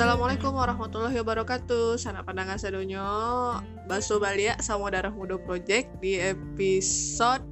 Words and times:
Assalamualaikum 0.00 0.56
warahmatullahi 0.56 1.20
wabarakatuh. 1.20 2.00
Sana 2.00 2.24
pandangan 2.24 2.56
sadonyo 2.56 3.04
Baso 3.84 4.16
Balia 4.16 4.56
sama 4.56 4.88
Darah 4.88 5.12
Muda 5.12 5.36
Project 5.36 5.92
Di 6.00 6.16
episode 6.16 7.44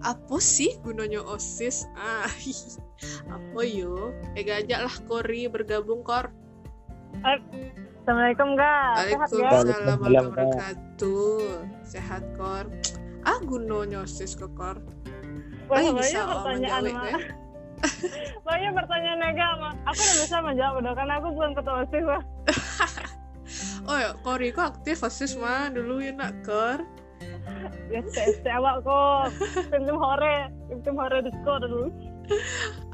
Apa 0.00 0.40
sih? 0.40 0.80
Gunanya 0.80 1.20
OSIS? 1.20 1.84
Ah, 2.00 2.24
apa 3.36 3.60
yo? 3.68 4.16
Ega 4.32 4.64
aja 4.64 4.80
lah 4.80 4.96
Kori 5.04 5.44
bergabung 5.52 6.00
Kor. 6.00 6.32
Assalamualaikum 7.20 8.56
kak. 8.56 8.92
Waalaikumsalam 8.96 9.52
warahmatullahi 9.60 10.24
wabarakatuh. 10.32 11.40
Sehat 11.84 12.24
Kor. 12.40 12.64
Ah 13.28 13.44
gunanya 13.44 14.08
OSIS 14.08 14.40
ke 14.40 14.48
Kor? 14.56 14.80
Wah, 15.68 15.76
Ay, 15.76 15.92
banyak 15.92 16.00
bisa 16.00 16.24
pertanyaan 16.24 16.82
mah. 16.96 17.39
Ya. 17.80 17.88
Banyak 18.48 18.72
pertanyaan 18.76 19.18
nega 19.20 19.48
mah. 19.58 19.74
Aku 19.88 20.00
udah 20.00 20.16
bisa 20.22 20.36
menjawab 20.44 20.74
udah 20.84 20.92
karena 20.92 21.14
aku 21.18 21.28
bukan 21.32 21.52
ketua 21.56 21.74
osis 21.84 22.04
mah. 22.04 22.22
Oh 23.88 23.98
ya, 23.98 24.14
Kori 24.22 24.54
kok 24.54 24.78
aktif 24.78 25.02
OSIS 25.02 25.34
mah 25.34 25.72
dulu 25.72 25.98
ya 25.98 26.14
nak 26.14 26.46
Kor 26.46 26.86
Ya 27.92 28.00
ST 28.06 28.46
awak 28.46 28.86
kok. 28.86 29.34
Tim 29.74 29.98
hore, 29.98 30.48
tim 30.70 30.94
hore 30.94 31.18
di 31.26 31.30
sekolah 31.34 31.66
dulu. 31.66 31.88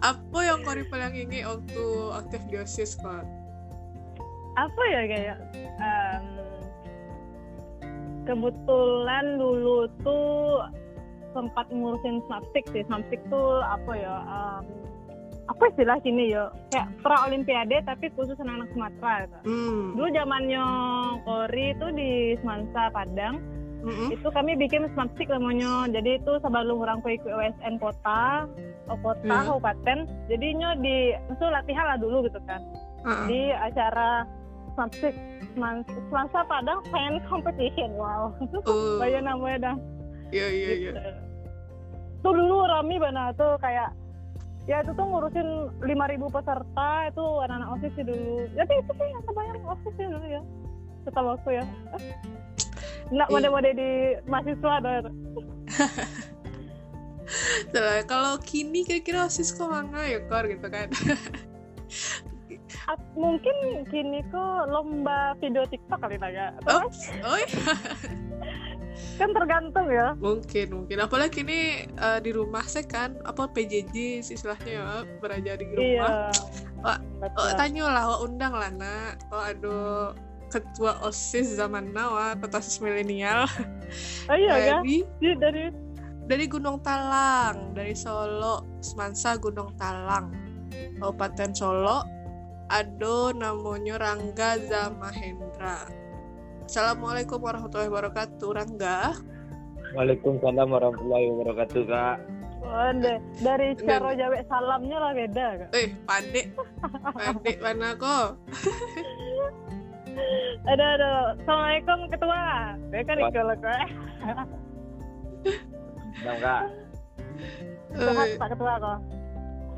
Apa 0.00 0.38
yang 0.40 0.64
Kori 0.64 0.88
paling 0.88 1.28
ingin 1.28 1.44
waktu 1.44 1.84
aktif 2.16 2.40
di 2.48 2.56
OSIS 2.56 2.96
Kor? 2.96 3.22
Apa 4.56 4.82
ya 4.88 5.02
kayak 5.04 5.38
em, 5.76 6.26
kebetulan 8.24 9.36
dulu 9.36 9.84
tuh 10.00 10.64
sempat 11.36 11.68
ngurusin 11.68 12.24
snapstick 12.24 12.64
sih. 12.72 12.80
Snapstick 12.82 13.20
tuh 13.28 13.60
apa 13.60 13.92
ya? 13.92 14.16
em, 14.24 14.64
apa 15.46 15.62
istilah 15.68 16.00
sini 16.00 16.32
ya? 16.32 16.48
Kayak 16.72 16.88
pra 17.00 17.22
olimpiade 17.22 17.84
tapi 17.84 18.08
khusus 18.10 18.34
anak-anak 18.36 18.72
Sumatera 18.72 19.12
gitu. 19.22 19.38
Hmm. 19.44 19.84
Dulu 19.94 20.08
zamannya 20.10 20.64
Kori 21.22 21.66
itu 21.70 21.86
di 21.92 22.10
Semansa 22.36 22.88
Padang 22.90 23.36
Mm-mm. 23.78 24.10
itu 24.10 24.26
kami 24.26 24.58
bikin 24.58 24.82
snapstick 24.90 25.30
namanya 25.30 25.86
jadi 25.86 26.18
itu 26.18 26.32
sebelum 26.42 26.82
orang 26.82 26.98
ku 26.98 27.08
ikut 27.08 27.30
OSN 27.30 27.78
kota 27.78 28.50
oh, 28.90 28.98
kota 28.98 29.22
Hmm. 29.22 29.46
kabupaten 29.46 29.98
jadinya 30.26 30.74
di 30.74 31.14
itu 31.14 31.44
latihan 31.46 31.86
lah 31.86 31.94
dulu 31.94 32.26
gitu 32.26 32.42
kan 32.42 32.58
Ah, 33.06 33.30
di 33.30 33.54
acara 33.54 34.26
snapstick 34.74 35.14
Seman- 35.54 35.86
Semansa 35.86 36.42
Padang 36.42 36.82
fan 36.90 37.22
competition 37.24 37.94
wow 37.94 38.34
Oh, 38.66 38.98
banyak 38.98 39.22
namanya 39.22 39.58
dah 39.62 39.76
iya 40.34 40.46
iya 40.50 40.70
iya. 40.74 40.92
Tuh 42.26 42.34
dulu 42.34 42.66
rame 42.66 42.98
banget 42.98 43.38
tuh 43.38 43.54
kayak 43.62 43.94
ya 44.66 44.82
itu 44.82 44.90
tuh 44.98 45.06
ngurusin 45.06 45.48
5000 45.78 46.34
peserta 46.34 46.90
itu 47.06 47.24
anak-anak 47.46 47.68
osis 47.78 47.92
sih 47.94 48.02
dulu 48.02 48.50
tapi 48.58 48.74
itu 48.82 48.92
sih 48.98 49.06
yang 49.14 49.22
kebayang 49.22 49.62
osis 49.62 49.94
sih 49.94 50.06
dulu 50.10 50.26
ya 50.26 50.42
setahu 51.06 51.28
aku 51.38 51.50
ya 51.54 51.62
Nggak 53.06 53.30
Iya. 53.30 53.34
mode-mode 53.38 53.70
di 53.78 53.90
mahasiswa 54.26 54.70
ada 54.82 54.92
kalau 58.10 58.34
kini 58.42 58.82
kira-kira 58.82 59.30
osis 59.30 59.54
kok 59.54 59.70
manga 59.70 60.02
ya 60.02 60.18
kor 60.26 60.42
gitu 60.46 60.66
kan? 60.66 60.90
Mungkin 63.18 63.86
gini 63.90 64.22
kok 64.30 64.70
lomba 64.70 65.34
video 65.42 65.66
TikTok 65.66 65.98
kali 66.02 66.18
naga 66.18 66.54
Oh, 66.66 66.86
oh 67.26 67.38
iya. 67.38 67.74
kan 69.16 69.32
tergantung 69.32 69.88
ya 69.88 70.12
mungkin 70.20 70.66
mungkin. 70.72 70.96
Apalagi 71.00 71.40
ini 71.40 71.88
eh, 71.88 72.18
di 72.20 72.30
rumah 72.36 72.64
saya 72.68 72.84
kan 72.84 73.16
apa 73.24 73.48
PJJ 73.48 74.20
istilahnya 74.22 74.72
ya 74.76 74.86
belajar 75.18 75.56
di 75.56 75.66
rumah. 75.72 75.80
iya 75.80 76.08
Wah. 76.84 76.98
Oh, 77.34 77.50
tanya 77.56 77.88
lah, 77.88 78.04
wah 78.06 78.18
undang 78.22 78.52
lah 78.54 78.70
nak. 78.70 79.18
Oh 79.32 79.42
aduh 79.42 80.12
ketua 80.50 81.02
osis 81.02 81.58
zaman 81.58 81.90
now 81.90 82.14
ketua 82.38 82.62
osis 82.62 82.78
milenial 82.78 83.50
oh 84.30 84.36
iya 84.36 84.54
ya 84.54 84.76
dari 84.80 85.02
Di- 85.18 85.38
dari 85.38 85.64
dari 86.26 86.44
Gunung 86.50 86.82
Talang 86.82 87.74
dari 87.74 87.94
Solo 87.94 88.78
Semansa 88.82 89.38
Gunung 89.38 89.74
Talang 89.78 90.30
Kabupaten 90.98 91.50
Solo 91.54 92.02
Ado 92.66 93.30
namanya 93.30 94.02
Rangga 94.02 94.58
Zamahendra 94.58 95.86
Assalamualaikum 96.66 97.38
warahmatullahi 97.38 97.86
wabarakatuh 97.86 98.48
Rangga. 98.50 99.14
Waalaikumsalam 99.94 100.66
warahmatullahi 100.66 101.26
wabarakatuh 101.30 101.82
kak. 101.86 102.16
oh, 102.66 102.90
de- 102.98 103.22
dari 103.38 103.78
cara 103.78 104.10
jawa 104.18 104.42
salamnya 104.50 104.98
lah 104.98 105.12
beda 105.14 105.46
kak. 105.62 105.68
Eh 105.72 105.88
pandek 106.02 106.46
pandek 107.14 107.56
mana 107.62 107.94
kok? 107.94 108.28
Ada 110.66 110.84
ada 110.96 111.10
assalamualaikum 111.38 111.98
ketua. 112.10 112.40
Kan 112.90 113.16
Wah. 113.20 113.28
ikut 113.30 113.46
kok 113.62 113.78
Senang 116.16 116.38
kak. 116.40 116.62
sehat 117.94 118.26
Eh, 118.26 118.38
pak 118.40 118.48
ketua 118.50 118.74
kok? 118.80 118.98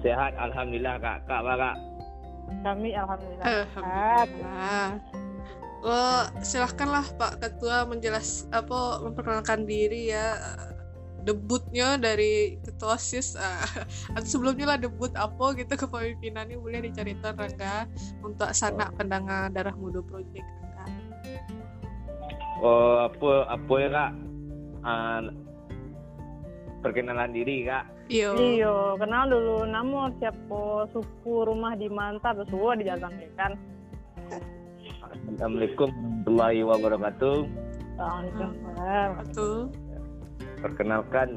Sehat 0.00 0.32
alhamdulillah 0.40 0.96
kak. 0.96 1.16
Kak 1.28 1.38
apa 1.44 1.52
kak? 1.52 1.76
kami 2.64 2.96
alhamdulillah. 2.96 3.44
Eh, 3.44 3.64
sehat 3.76 4.28
Alhamdulillah. 5.78 6.26
Oh, 6.34 6.42
silahkanlah 6.42 7.06
Pak 7.14 7.32
Ketua 7.38 7.86
menjelas 7.86 8.50
apa 8.50 9.02
memperkenalkan 9.02 9.62
diri 9.62 10.10
ya 10.10 10.34
debutnya 11.28 12.00
dari 12.00 12.56
ketua 12.64 12.96
sis 12.96 13.36
ah, 13.36 13.68
atau 14.16 14.24
sebelumnya 14.28 14.74
lah 14.74 14.78
debut 14.80 15.12
apa 15.12 15.52
gitu 15.60 15.76
kepemimpinannya 15.76 16.56
boleh 16.56 16.88
diceritakan 16.88 17.36
Rangga 17.36 17.84
untuk 18.24 18.48
sanak 18.56 18.96
pendengar 18.96 19.52
darah 19.52 19.76
muda 19.76 20.00
project 20.08 20.46
Rangga. 20.72 20.86
Oh 22.64 23.06
apa 23.06 23.30
apa 23.52 23.72
ya 23.76 23.88
kak? 23.92 24.12
Ah, 24.82 25.20
perkenalan 26.80 27.34
diri 27.36 27.68
kak. 27.68 27.84
Iyo. 28.08 28.32
Iyo, 28.40 28.96
kenal 28.96 29.28
dulu 29.28 29.68
namo 29.68 30.08
siapa 30.16 30.88
suku 30.96 31.44
rumah 31.44 31.76
di 31.76 31.92
Manta 31.92 32.32
semua 32.48 32.72
di 32.72 32.88
Jalan 32.88 33.12
kan. 33.36 33.52
Assalamualaikum 35.08 35.88
warahmatullahi 35.88 36.60
wabarakatuh. 36.68 37.36
Waalaikumsalam. 37.96 39.72
Perkenalkan 40.60 41.28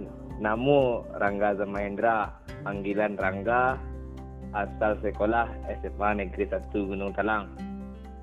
namo 0.44 1.08
Rangga 1.16 1.56
Zamahendra. 1.56 2.36
Panggilan 2.68 3.16
Rangga. 3.16 3.80
Asal 4.52 5.00
sekolah 5.00 5.48
SMA 5.80 6.10
Negeri 6.20 6.52
1 6.52 6.76
Gunung 6.76 7.16
Talang. 7.16 7.48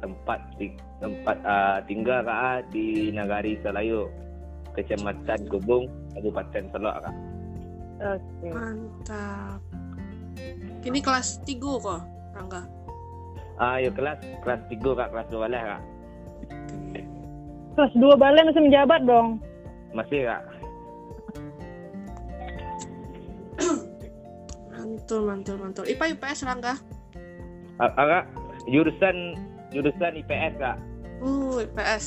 Tempat 0.05 0.61
di, 0.61 0.77
tempat 1.01 1.41
ah, 1.49 1.81
tinggal 1.89 2.29
kak 2.29 2.37
ah, 2.37 2.59
di 2.69 3.09
Nagari 3.09 3.57
Selayu. 3.65 4.05
Kecamatan 4.77 5.49
Gubung, 5.49 5.89
Kabupaten 6.13 6.65
Solok 6.77 6.97
kak. 7.09 7.17
Oke. 7.99 8.49
Mantap. 8.53 9.61
Kini 10.85 11.01
kelas 11.01 11.41
3 11.49 11.57
kok 11.57 12.03
Rangga. 12.37 12.78
Ah, 13.59 13.83
yuk 13.83 13.99
kelas 13.99 14.19
kelas 14.47 14.61
3 14.71 14.79
kak, 14.95 15.09
kelas 15.11 15.29
2 15.31 15.51
lah 15.51 15.63
kak. 15.75 15.83
Kelas 17.75 17.95
dua 17.95 18.15
balik 18.19 18.43
masih 18.43 18.63
menjabat 18.67 19.01
dong. 19.07 19.39
Masih 19.95 20.27
kak. 20.27 20.43
Mantul, 24.69 25.21
mantul, 25.27 25.57
mantul. 25.59 25.85
IPA 25.87 26.19
IPS 26.19 26.43
Rangga. 26.43 26.75
Ah, 27.79 27.91
ah, 27.95 28.07
kak, 28.07 28.25
jurusan 28.67 29.39
jurusan 29.71 30.13
IPS 30.19 30.55
kak. 30.59 30.77
Uh, 31.19 31.63
IPS. 31.63 32.05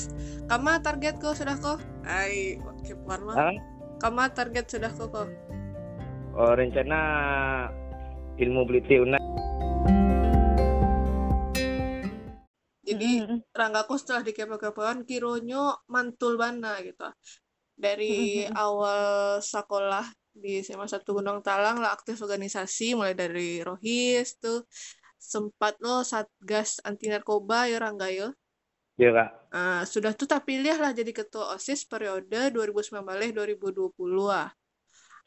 Kama 0.48 0.80
target 0.80 1.20
kok 1.20 1.36
sudah 1.36 1.56
kok? 1.56 1.80
Ai, 2.04 2.56
keluar 2.84 3.20
mah. 3.24 3.36
Ah, 3.36 3.52
Kama 4.00 4.28
target 4.32 4.66
sudah 4.68 4.88
kok 4.88 5.08
kok? 5.08 5.28
oh, 6.32 6.52
rencana 6.56 6.98
ilmu 8.40 8.64
peliti 8.64 8.96
UNAD. 8.98 9.20
Jadi 12.92 13.24
Mm-mm. 13.24 13.38
Ranggaku 13.52 13.94
setelah 14.00 14.22
di 14.24 14.32
kepo-kepoan 14.36 15.04
kironyo 15.08 15.88
mantul 15.88 16.36
bana 16.36 16.80
gitu. 16.84 17.08
Dari 17.72 18.44
awal 18.52 19.40
sekolah 19.40 20.04
di 20.32 20.64
SMA 20.64 20.88
1 20.88 21.04
Gunung 21.12 21.44
Talang 21.44 21.80
lah 21.80 21.92
aktif 21.92 22.16
organisasi 22.20 22.96
mulai 22.96 23.12
dari 23.12 23.60
Rohis 23.60 24.40
tuh 24.40 24.64
sempat 25.20 25.76
lo 25.84 26.00
Satgas 26.02 26.80
anti 26.84 27.12
narkoba 27.12 27.68
ya 27.68 27.76
Rangga 27.80 28.08
ya. 28.08 28.28
Iya 28.96 29.10
kak. 29.16 29.28
Ah, 29.52 29.84
sudah 29.84 30.16
tuh 30.16 30.24
tak 30.24 30.48
pilih 30.48 30.76
lah 30.80 30.96
jadi 30.96 31.12
ketua 31.12 31.52
OSIS 31.56 31.84
periode 31.84 32.48
2019-2020 32.56 34.32
ah. 34.32 34.48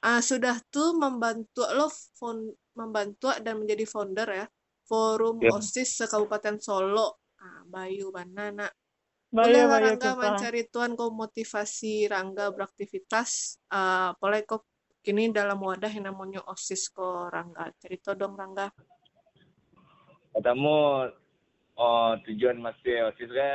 Ah, 0.01 0.21
sudah 0.21 0.57
tuh 0.73 0.97
membantu 0.97 1.65
lo 1.77 1.89
fon- 1.89 2.53
membantu 2.73 3.29
dan 3.41 3.61
menjadi 3.61 3.85
founder 3.85 4.29
ya 4.29 4.45
Forum 4.85 5.41
Ya. 5.41 5.49
OSIS 5.53 5.97
se-Kabupaten 5.97 6.61
Solo. 6.61 7.24
Ah, 7.45 7.61
Bayu 7.69 8.09
Banana. 8.09 8.65
Boleh 9.29 9.61
Boleh, 9.61 9.63
boleh, 9.69 9.81
Rangga 9.93 10.11
mencari 10.17 10.61
tuan 10.73 10.97
kok 10.97 11.11
motivasi 11.13 12.09
Rangga 12.09 12.49
beraktivitas 12.49 13.61
eh 13.69 14.15
apalagi 14.15 14.47
kok 14.49 14.63
kini 15.05 15.29
dalam 15.29 15.61
wadah 15.61 15.91
yang 15.93 16.09
namanya 16.09 16.41
OSIS 16.49 16.89
kok 16.89 17.29
Rangga. 17.29 17.69
Cerita 17.77 18.17
dong 18.17 18.33
Rangga. 18.33 18.73
Pertama 20.33 21.05
oh, 21.77 22.11
tujuan 22.25 22.57
masuk 22.57 23.13
OSIS 23.13 23.29
ke 23.29 23.49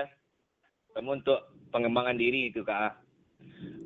kamu 0.95 1.23
untuk 1.23 1.41
pengembangan 1.75 2.15
diri 2.15 2.55
itu 2.55 2.63
kak. 2.63 2.95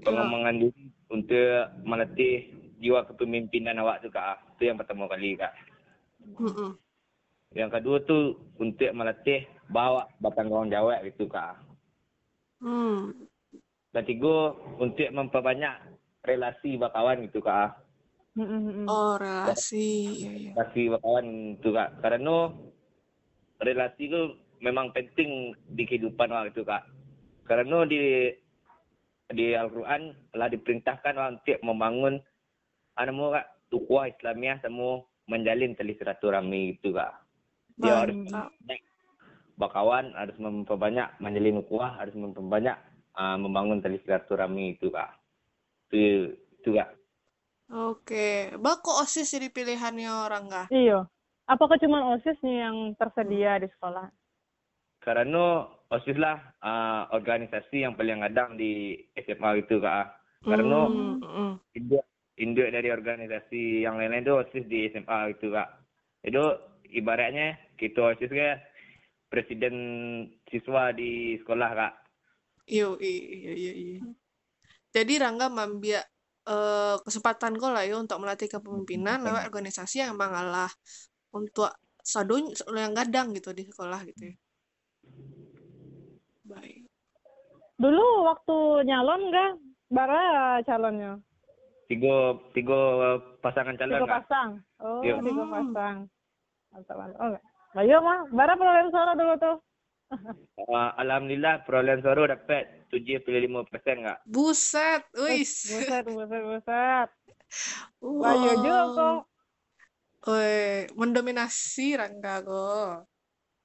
Pengembangan 0.05 0.57
diri 0.61 0.85
untuk 1.09 1.57
melatih 1.85 2.53
jiwa 2.81 3.09
kepemimpinan 3.09 3.81
awak 3.81 4.05
tu 4.05 4.13
kak. 4.13 4.45
Itu 4.57 4.69
yang 4.69 4.77
pertama 4.77 5.09
kali 5.09 5.37
kak. 5.41 5.53
Mm-mm. 6.37 6.77
Yang 7.55 7.71
kedua 7.81 7.97
tu 8.03 8.19
untuk 8.59 8.91
melatih 8.93 9.47
bawa 9.75 10.07
bertanggung 10.23 10.71
jawab 10.71 11.03
itu 11.03 11.27
kak. 11.27 11.59
Hmm. 12.63 13.27
Dan 13.91 14.07
tiga 14.07 14.55
untuk 14.79 15.11
memperbanyak 15.11 15.99
relasi 16.23 16.79
berkawan 16.79 17.27
gitu 17.27 17.43
kak. 17.43 17.75
Mm, 18.35 18.47
mm, 18.47 18.63
mm. 18.67 18.87
Oh, 18.91 19.15
relasi. 19.19 19.91
Iya, 20.23 20.31
iya. 20.35 20.51
Relasi 20.55 20.83
berkawan 20.95 21.27
itu 21.59 21.69
kak. 21.75 21.91
Karena 21.99 22.55
relasi 23.59 24.03
tu 24.07 24.23
memang 24.63 24.95
penting 24.95 25.55
di 25.75 25.83
kehidupan 25.83 26.31
orang 26.31 26.55
itu 26.55 26.63
kak. 26.63 26.87
Karena 27.51 27.83
di 27.83 28.31
di 29.35 29.59
Al-Quran 29.59 30.15
telah 30.31 30.49
diperintahkan 30.51 31.15
orang 31.19 31.43
untuk 31.43 31.59
membangun 31.67 32.15
anu 32.95 33.35
kak 33.35 33.47
ukhuwah 33.75 34.07
Islamiah 34.07 34.63
semua 34.63 35.03
menjalin 35.27 35.75
tali 35.75 35.99
silaturahmi 35.99 36.79
itu 36.79 36.95
kak. 36.95 37.15
Dia 37.79 38.07
harus 38.07 38.15
Berkawan, 39.55 40.11
harus 40.19 40.35
memperbanyak 40.43 41.15
menjalin 41.23 41.63
ukhuwah, 41.63 41.95
harus 41.99 42.15
memperbanyak 42.19 42.75
uh, 43.15 43.39
membangun 43.39 43.79
tali 43.79 44.03
silaturahmi 44.03 44.79
itu 44.79 44.91
kak. 44.91 45.15
Itu 45.89 46.35
itu 46.35 46.71
kak. 46.75 46.91
Oke. 47.73 48.53
Bak 48.61 48.85
kok 48.85 49.01
OSIS 49.01 49.35
jadi 49.39 49.49
pilihannya 49.49 50.11
orang 50.11 50.43
nggak? 50.51 50.69
Iya. 50.75 51.07
Apakah 51.49 51.77
cuma 51.81 52.17
OSIS 52.17 52.37
nih 52.41 52.57
yang 52.65 52.77
tersedia 52.97 53.61
di 53.61 53.69
sekolah? 53.77 54.09
Karena 55.05 55.69
OSIS 55.93 56.17
lah 56.17 56.41
uh, 56.65 57.13
organisasi 57.13 57.85
yang 57.85 57.95
paling 57.95 58.25
adang 58.25 58.57
di 58.57 58.97
SMA 59.17 59.65
itu 59.65 59.81
kak. 59.81 60.19
Karena 60.45 60.85
Hmm, 60.85 61.25
mm. 61.25 61.55
induk 61.73 62.05
induk 62.37 62.69
dari 62.69 62.93
organisasi 62.93 63.87
yang 63.87 63.97
lain-lain 63.97 64.25
itu 64.27 64.35
OSIS 64.35 64.65
di 64.69 64.89
SMA 64.93 65.37
itu 65.37 65.53
kak. 65.53 65.69
Itu 66.25 66.43
ibaratnya 66.93 67.57
kita 67.77 68.13
OSIS 68.13 68.33
ke 68.33 68.51
presiden 69.35 69.75
siswa 70.47 70.95
di 70.95 71.35
sekolah 71.43 71.71
kak. 71.75 71.93
Iya, 72.71 72.95
iya, 73.03 73.53
iya, 73.59 73.73
iya. 73.75 74.01
Jadi 74.95 75.19
Rangga 75.19 75.51
mengambil 75.51 75.99
eh, 76.47 76.97
kesempatan 77.03 77.59
kau 77.59 77.75
lah 77.75 77.83
ya 77.83 77.99
untuk 77.99 78.23
melatih 78.23 78.47
kepemimpinan 78.47 79.27
lewat 79.27 79.51
organisasi 79.51 80.07
yang 80.07 80.15
emang 80.15 80.31
alah 80.31 80.71
untuk 81.35 81.75
sadun 81.99 82.55
yang 82.79 82.95
gadang 82.95 83.35
gitu 83.35 83.51
di 83.51 83.67
sekolah 83.67 84.07
gitu 84.07 84.31
ya. 84.31 84.37
Baik. 86.47 86.87
Dulu 87.75 88.07
waktu 88.31 88.57
nyalon 88.87 89.21
enggak? 89.35 89.53
Bara 89.91 90.23
calonnya? 90.63 91.19
Tiga 91.91 92.39
tiga 92.55 92.79
pasangan 93.43 93.75
calon 93.75 93.99
Tiga 93.99 94.07
pasang. 94.09 94.51
Oh, 94.79 95.03
tiga 95.03 95.43
Hmm. 95.43 95.53
pasang. 95.53 95.97
Mantap, 96.71 96.97
mantap. 96.97 97.19
Oh, 97.19 97.27
enggak. 97.35 97.45
Ayo 97.75 97.99
mah, 97.99 98.31
bara 98.31 98.55
perolehan 98.55 98.91
suara 98.95 99.19
dulu 99.19 99.35
tuh. 99.35 99.57
Uh, 100.15 100.91
Alhamdulillah 100.95 101.67
perolehan 101.67 101.99
suara 101.99 102.39
dapat 102.39 102.87
7,5 102.95 103.67
persen 103.67 104.07
kak. 104.07 104.19
Buset, 104.31 105.03
Eh, 105.19 105.43
wis. 105.43 105.75
Buset, 105.75 106.05
buset, 106.07 106.43
buset. 106.47 107.09
Wow. 107.99 108.31
Ayo 108.31 108.53
juga 108.63 108.83
kok. 108.95 109.21
Woi, 110.25 110.87
mendominasi 110.95 111.99
Rangga 111.99 112.47
kok. 112.47 113.11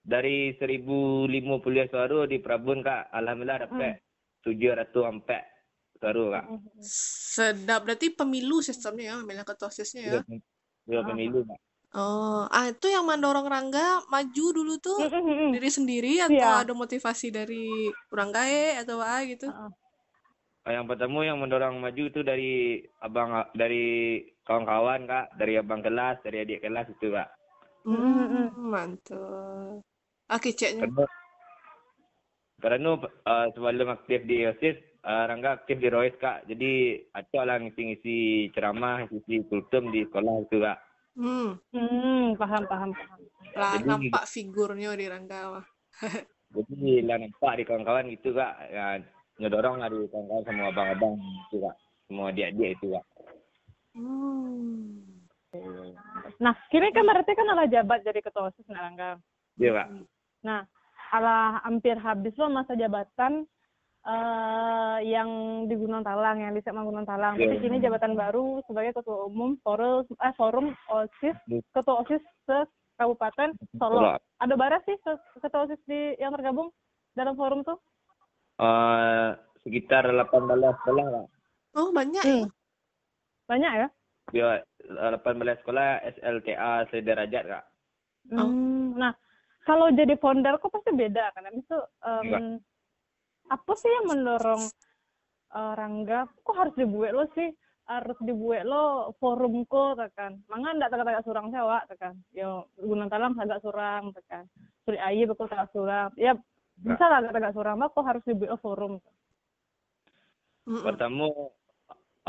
Dari 0.02 0.58
1050 0.58 1.86
suara 1.94 2.26
di 2.26 2.42
Prabun 2.42 2.82
kak. 2.82 3.14
Alhamdulillah 3.14 3.70
dapat 3.70 4.02
704 4.42 6.02
suara 6.02 6.24
kak. 6.34 6.46
Sedap. 7.30 7.86
Berarti 7.86 8.10
pemilu 8.18 8.66
sistemnya 8.66 9.14
ya, 9.14 9.22
pemilihan 9.22 9.46
ketua 9.46 9.70
ya. 9.70 9.86
Dua, 10.18 10.22
dua 10.90 11.02
pemilu 11.06 11.46
kak. 11.46 11.62
Oh, 11.89 12.45
ah 12.53 12.69
itu 12.69 12.86
yang 12.86 13.01
mendorong 13.01 13.50
Rangga 13.50 14.06
maju 14.13 14.45
dulu 14.53 14.77
tuh 14.77 15.09
Mm, 15.09 15.09
mm, 15.09 15.24
mm, 15.25 15.38
mm. 15.41 15.50
diri 15.57 15.69
sendiri 15.74 16.13
atau 16.21 16.38
Iya. 16.38 16.62
ada 16.62 16.74
motivasi 16.77 17.33
dari 17.33 17.89
orang 18.13 18.30
gae 18.30 18.77
atau 18.77 19.01
apa 19.01 19.25
gitu? 19.25 19.50
Heeh. 19.50 19.71
Uh, 20.69 20.71
Yang 20.75 20.86
pertama 20.94 21.25
yang 21.25 21.41
mendorong 21.41 21.81
maju 21.81 22.03
itu 22.06 22.21
dari 22.21 22.77
abang 23.01 23.41
dari 23.57 24.21
kawan-kawan 24.45 25.09
kak, 25.09 25.25
dari 25.33 25.57
abang 25.57 25.81
kelas, 25.81 26.21
dari 26.21 26.38
adik 26.45 26.62
kelas 26.62 26.94
itu 26.94 27.09
kak. 27.09 27.30
Mm, 27.89 27.97
mm, 27.97 28.06
mm. 28.06 28.47
Hmm, 28.53 28.65
mantap. 28.69 29.81
Ah, 30.30 30.38
keceknya. 30.38 30.86
Karena 30.86 31.06
karena 32.59 32.89
uh, 33.01 33.47
sebelum 33.56 33.89
aktif 33.97 34.19
di 34.30 34.45
OSIS, 34.45 34.77
uh, 35.09 35.25
Rangga 35.25 35.57
aktif 35.57 35.81
di 35.81 35.89
Rois 35.89 36.13
kak. 36.21 36.45
Jadi 36.45 37.01
acak 37.18 37.44
lah 37.50 37.57
ngisi-ngisi 37.57 38.51
ceramah, 38.53 39.09
ngisi 39.09 39.41
kultum 39.50 39.89
di 39.89 40.06
sekolah 40.06 40.36
itu 40.45 40.57
kak. 40.62 40.77
Hmm, 41.19 41.60
Hmm, 41.75 42.39
paham, 42.39 42.63
paham, 42.63 42.89
paham. 42.95 43.19
lah 43.51 43.75
Jadi- 43.75 43.88
nampak 43.92 44.24
figurnya 44.24 44.95
di 44.95 45.06
Rangga 45.12 45.39
mah. 45.51 45.66
Jadi 46.56 47.04
lah 47.04 47.18
nampak 47.19 47.54
di 47.60 47.63
kawan-kawan 47.68 48.07
gitu 48.07 48.31
kak. 48.31 48.56
Ya, 48.71 49.04
ngedorong 49.36 49.83
lah 49.83 49.92
di 49.92 50.07
kawan-kawan 50.07 50.44
sama 50.48 50.71
abang-abang 50.71 51.19
itu 51.19 51.60
kak. 51.60 51.75
Semua 52.07 52.31
adik-adik 52.31 52.80
itu 52.80 52.88
kak. 52.95 53.06
Hmm. 54.00 55.04
Nah, 56.39 56.54
kini 56.71 56.94
kan 56.94 57.04
berarti 57.04 57.36
kan 57.36 57.51
ala 57.51 57.68
jabat 57.68 58.00
jadi 58.06 58.22
ketua 58.22 58.48
OSIS 58.48 58.63
nah, 58.72 58.88
Rangga. 58.88 59.10
Iya 59.60 59.72
kak. 59.75 59.88
Nah, 60.48 60.62
ala 61.12 61.60
hampir 61.68 62.00
habis 62.00 62.31
lo 62.39 62.48
masa 62.48 62.80
jabatan 62.80 63.44
eh 64.10 64.98
yang 65.06 65.30
di 65.66 65.76
Gunung 65.76 66.02
Talang, 66.02 66.38
yang 66.40 66.52
di 66.52 66.62
Sekma 66.62 66.82
Gunung 66.82 67.06
Talang. 67.06 67.36
Tapi 67.36 67.46
Iya. 67.48 67.62
kini 67.62 67.78
jabatan 67.80 68.14
baru 68.14 68.60
sebagai 68.66 68.92
ketua 68.92 69.26
umum 69.26 69.54
forum 69.60 70.02
eh, 70.10 70.34
forum 70.34 70.66
OSIS, 70.88 71.38
ketua 71.70 72.02
OSIS 72.02 72.20
se 72.44 72.58
Kabupaten 72.96 73.54
Solo. 73.78 74.18
Ada 74.36 74.56
bara 74.56 74.82
sih 74.84 74.98
ke- 74.98 75.22
ketua 75.38 75.64
OSIS 75.64 75.82
di 75.86 76.18
yang 76.18 76.34
tergabung 76.34 76.74
dalam 77.14 77.36
forum 77.36 77.62
tuh? 77.62 77.78
Uh, 78.58 79.38
sekitar 79.62 80.04
18 80.06 80.28
sekolah 80.76 81.06
kak. 81.06 81.28
Oh, 81.74 81.90
banyak 81.90 82.20
ya? 82.20 82.36
Hmm. 82.36 82.48
Banyak 83.46 83.72
ya? 83.78 83.88
Uh, 84.30 85.16
18 85.16 85.24
sekolah 85.60 85.88
SLTA 86.12 86.72
sederajat 86.90 87.44
kak. 87.46 87.64
Oh. 88.34 88.48
Hmm, 88.48 88.68
Nah, 89.00 89.16
kalau 89.64 89.88
jadi 89.90 90.18
founder 90.18 90.60
kok 90.60 90.74
pasti 90.74 90.92
beda 90.92 91.32
kan? 91.32 91.46
Habis 91.46 91.63
itu 91.63 91.80
em, 92.04 92.25
Iya. 92.25 92.39
Apa 93.50 93.72
sih 93.75 93.89
yang 93.89 94.06
mendorong 94.13 94.63
eh, 95.58 95.74
Rangga? 95.75 96.29
Kok 96.46 96.56
harus 96.58 96.75
dibuat 96.77 97.12
lo 97.12 97.25
sih? 97.34 97.50
Harus 97.89 98.18
dibuat 98.22 98.70
lo 98.70 99.18
forum 99.18 99.65
ko 99.65 99.98
tekan. 99.98 100.46
Mangga 100.46 100.77
ndak 100.77 100.94
tagak-tagak 100.94 101.25
surang 101.25 101.50
sewa 101.50 101.82
tekan. 101.89 102.13
Yo 102.32 102.70
gunung 102.77 103.10
talam 103.10 103.34
agak 103.34 103.65
surang 103.65 104.13
tekan. 104.13 104.46
Suri 104.86 105.01
ayi 105.01 105.25
betul 105.25 105.50
tagak 105.50 105.74
surang. 105.74 106.13
Ya 106.13 106.38
bisa 106.79 107.06
lah 107.10 107.25
tagak 107.25 107.58
surang 107.58 107.82
mah 107.82 107.89
kok 107.89 108.06
harus 108.06 108.24
dibuat 108.29 108.53
lo 108.53 108.60
forum. 108.62 108.94
Pertama 110.70 111.34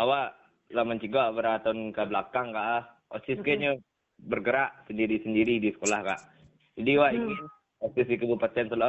awak 0.01 0.33
lah 0.73 0.85
mencegah 0.87 1.29
beberapa 1.35 1.61
tahun 1.61 1.93
ke 1.93 2.03
belakang 2.09 2.57
kak. 2.57 2.65
ah. 2.65 2.85
OSIS 3.11 3.43
kayaknya 3.43 3.75
bergerak 4.23 4.87
sendiri-sendiri 4.87 5.59
di 5.59 5.75
sekolah 5.75 6.01
kak. 6.07 6.21
Jadi 6.79 6.93
Hmm. 6.97 7.11
ingin 7.13 7.39
OSIS 7.85 8.09
di 8.09 8.17
Kabupaten 8.17 8.65
Solo 8.71 8.87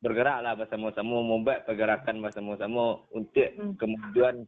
bergerak 0.00 0.44
lah 0.44 0.52
bersama-sama 0.54 1.24
membuat 1.24 1.64
pergerakan 1.64 2.20
bersama-sama 2.20 3.00
untuk 3.10 3.48
Hmm. 3.56 3.74
kemajuan 3.80 4.44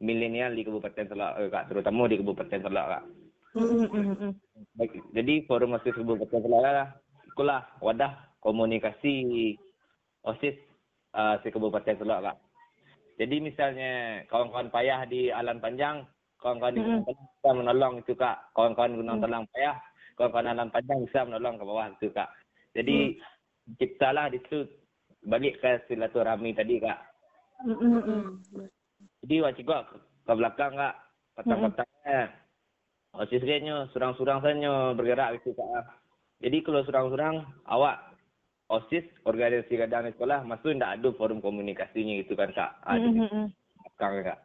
milenial 0.00 0.56
di 0.56 0.64
Kabupaten 0.66 1.06
Solo 1.06 1.28
eh, 1.38 1.48
kak. 1.52 1.68
Terutama 1.70 2.08
di 2.08 2.16
Kabupaten 2.18 2.60
Solo 2.64 2.82
kak. 2.88 3.04
Mm, 3.50 3.66
mm, 3.66 3.88
mm, 3.90 4.14
mm. 4.14 4.32
Baik, 4.78 4.92
jadi 5.10 5.34
forum 5.46 5.76
OSIS 5.76 5.94
Kabupaten 5.94 6.40
Solo 6.40 6.58
lah 6.58 6.88
itulah 7.28 7.60
wadah 7.78 8.12
komunikasi 8.40 9.54
OSIS 10.24 10.56
uh, 11.14 11.38
si 11.44 11.48
Kabupaten 11.52 11.96
Solo 12.00 12.16
kak. 12.24 12.36
Jadi 13.20 13.36
misalnya 13.44 14.24
kawan-kawan 14.32 14.72
payah 14.72 15.04
di 15.04 15.28
Alan 15.28 15.60
Panjang, 15.60 16.08
kawan-kawan 16.40 16.72
di 16.72 16.80
Gunung 16.80 17.04
Telang 17.04 17.28
bisa 17.28 17.50
menolong 17.52 17.94
itu 18.00 18.12
kak. 18.16 18.36
Kawan-kawan 18.56 18.96
Gunung 18.96 19.20
Telang 19.20 19.44
payah, 19.52 19.76
kawan-kawan 20.16 20.48
Alan 20.48 20.70
Panjang 20.72 20.98
bisa 21.04 21.28
menolong 21.28 21.60
ke 21.60 21.64
bawah 21.68 21.86
itu 21.92 22.08
kak. 22.16 22.32
Jadi 22.72 23.20
ciptalah 23.78 24.32
di 24.32 24.40
situ 24.42 24.66
balik 25.26 25.60
ke 25.60 25.84
silaturahmi 25.86 26.56
tadi 26.56 26.80
kak. 26.80 26.98
Mm, 27.66 27.76
mm, 27.76 28.02
mm. 28.02 28.22
Mm. 28.56 28.68
Jadi 29.20 29.36
wajib 29.44 29.64
kok 29.68 29.84
ke, 30.24 30.32
belakang 30.32 30.72
kak, 30.74 30.94
petang-petangnya. 31.36 32.32
OSIS 33.10 33.42
kayaknya 33.42 33.90
surang-surang 33.90 34.40
saja 34.40 34.94
bergerak 34.96 35.36
itu 35.36 35.52
kak. 35.52 35.84
Jadi 36.40 36.56
kalau 36.64 36.80
surang-surang 36.88 37.44
awak 37.68 38.00
OSIS 38.70 39.04
organisasi 39.26 39.76
kadang 39.76 40.08
di 40.08 40.14
sekolah 40.14 40.46
masuk 40.46 40.72
tidak 40.72 40.94
ada 40.96 41.08
forum 41.18 41.42
komunikasinya 41.44 42.22
gitu 42.22 42.32
kan 42.38 42.54
kak. 42.56 42.70
Ada 42.86 43.02
mm, 43.02 43.12
di 43.12 43.20
mm. 43.28 43.46
belakang 43.76 44.12
kak. 44.24 44.38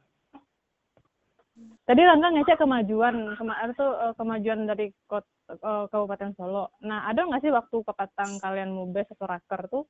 Tadi 1.86 2.01
Rangga 2.01 2.34
ngecek 2.34 2.60
kemajuan 2.60 3.38
kemarin 3.38 3.72
tuh 3.77 3.91
eh, 3.96 4.13
kemajuan 4.17 4.65
dari 4.67 4.91
kot 5.08 5.24
eh, 5.50 5.86
Kabupaten 5.92 6.32
Solo. 6.38 6.74
Nah, 6.82 7.10
ada 7.10 7.25
nggak 7.25 7.42
sih 7.46 7.54
waktu 7.54 7.78
kepatang 7.86 8.42
kalian 8.42 8.74
mubes 8.74 9.10
atau 9.14 9.28
raker 9.30 9.62
tuh 9.70 9.84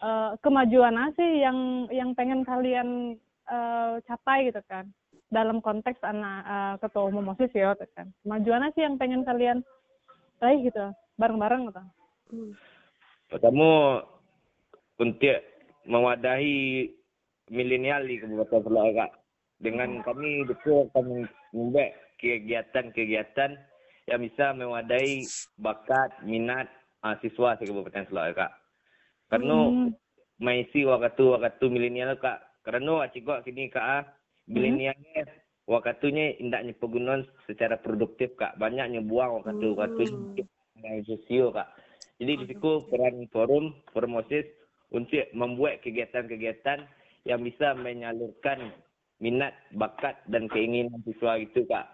eh, 0.00 0.30
kemajuan 0.40 0.96
apa 0.96 1.14
sih 1.16 1.30
yang 1.44 1.88
yang 1.92 2.10
pengen 2.16 2.42
kalian 2.42 3.18
eh, 3.48 3.94
capai 4.04 4.48
gitu 4.48 4.60
kan? 4.68 4.88
Dalam 5.28 5.58
konteks 5.60 6.00
anak 6.04 6.40
eh, 6.46 6.74
ketua 6.80 7.08
umum 7.08 7.32
OSIS 7.34 7.52
ya 7.52 7.74
gitu 7.76 7.86
kan. 7.92 8.08
Kemajuan 8.24 8.64
apa 8.64 8.74
sih 8.76 8.82
yang 8.84 8.96
pengen 8.96 9.22
kalian 9.26 9.58
raih 10.42 10.60
gitu 10.64 10.92
bareng-bareng 11.20 11.70
gitu. 11.70 11.82
Hmm. 12.32 12.52
Pertama 13.30 14.00
untuk 15.00 15.38
mewadahi 15.84 16.88
milenial 17.52 18.08
di 18.08 18.20
Kabupaten 18.20 18.62
Solo 18.64 18.92
Kak. 18.94 19.12
Dengan 19.62 20.02
kami 20.02 20.44
betul 20.44 20.90
kami 20.92 21.24
membuat 21.54 21.94
kegiatan-kegiatan 22.18 23.54
yang 24.04 24.20
bisa 24.20 24.52
mewadahi 24.52 25.24
bakat, 25.56 26.20
minat 26.24 26.68
uh, 27.00 27.16
siswa 27.24 27.56
di 27.56 27.64
Kabupaten 27.68 28.04
Solo 28.08 28.32
Kak. 28.36 28.52
Karena 29.32 29.56
Hmm. 29.72 29.90
maisi 30.40 30.84
waktu-waktu 30.84 31.64
milenial 31.72 32.20
Kak. 32.20 32.64
Karena 32.64 33.04
acikok 33.04 33.44
kini 33.44 33.72
Kak, 33.72 33.84
ah, 33.84 34.02
milenialnya 34.48 35.24
waktunya 35.64 36.36
indaknya 36.36 36.76
penggunaan 36.76 37.24
secara 37.48 37.80
produktif 37.80 38.36
Kak. 38.36 38.60
Banyaknya 38.60 39.00
buang 39.00 39.40
waktu-waktu 39.40 40.02
Hmm. 40.04 40.28
yang 40.84 41.00
sosio 41.08 41.48
Kak. 41.52 41.72
Jadi 42.20 42.32
di 42.40 42.44
situ 42.52 42.70
peran 42.92 43.26
forum, 43.32 43.74
forum 43.90 44.20
OSIS 44.20 44.46
untuk 44.92 45.24
membuat 45.34 45.80
kegiatan-kegiatan 45.82 46.86
yang 47.24 47.40
bisa 47.40 47.72
menyalurkan 47.74 48.70
minat, 49.18 49.56
bakat 49.72 50.20
dan 50.28 50.46
keinginan 50.52 51.00
siswa 51.08 51.40
itu 51.40 51.64
Kak. 51.64 51.88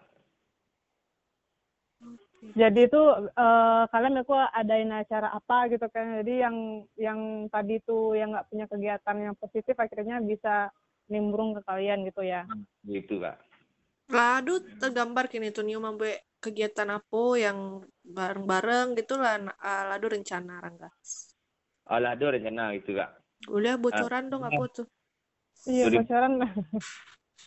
Jadi 2.40 2.88
itu 2.88 3.02
eh, 3.36 3.84
kalian 3.92 4.24
aku 4.24 4.32
adain 4.32 4.92
acara 4.96 5.28
apa 5.36 5.68
gitu 5.68 5.86
kan. 5.92 6.24
Jadi 6.24 6.40
yang 6.40 6.56
yang 6.96 7.20
tadi 7.52 7.78
tuh 7.84 8.16
yang 8.16 8.32
nggak 8.32 8.48
punya 8.48 8.66
kegiatan 8.66 9.16
yang 9.20 9.34
positif 9.36 9.76
akhirnya 9.76 10.24
bisa 10.24 10.72
nimbrung 11.12 11.52
ke 11.58 11.62
kalian 11.68 12.06
gitu 12.08 12.24
ya. 12.24 12.48
Gitu 12.86 13.20
Kak. 13.20 13.36
Ladu 14.10 14.58
tergambar 14.80 15.30
kini 15.30 15.54
tuh 15.54 15.62
Nio 15.62 15.78
membuat 15.78 16.24
kegiatan 16.40 16.88
apa 16.88 17.22
yang 17.36 17.84
bareng-bareng 18.02 18.96
gitu 18.96 19.20
lah 19.20 19.38
ah, 19.60 19.94
Ladu 19.94 20.08
rencana 20.08 20.58
Rangga. 20.64 20.90
Allah 21.90 22.14
ada 22.14 22.26
rencana 22.30 22.70
gitu 22.78 22.94
Kak. 22.94 23.10
Udah 23.50 23.74
bocoran 23.74 24.30
dong 24.30 24.46
apa 24.46 24.64
tuh? 24.70 24.86
Iya, 25.66 25.90
bocoran. 25.90 26.38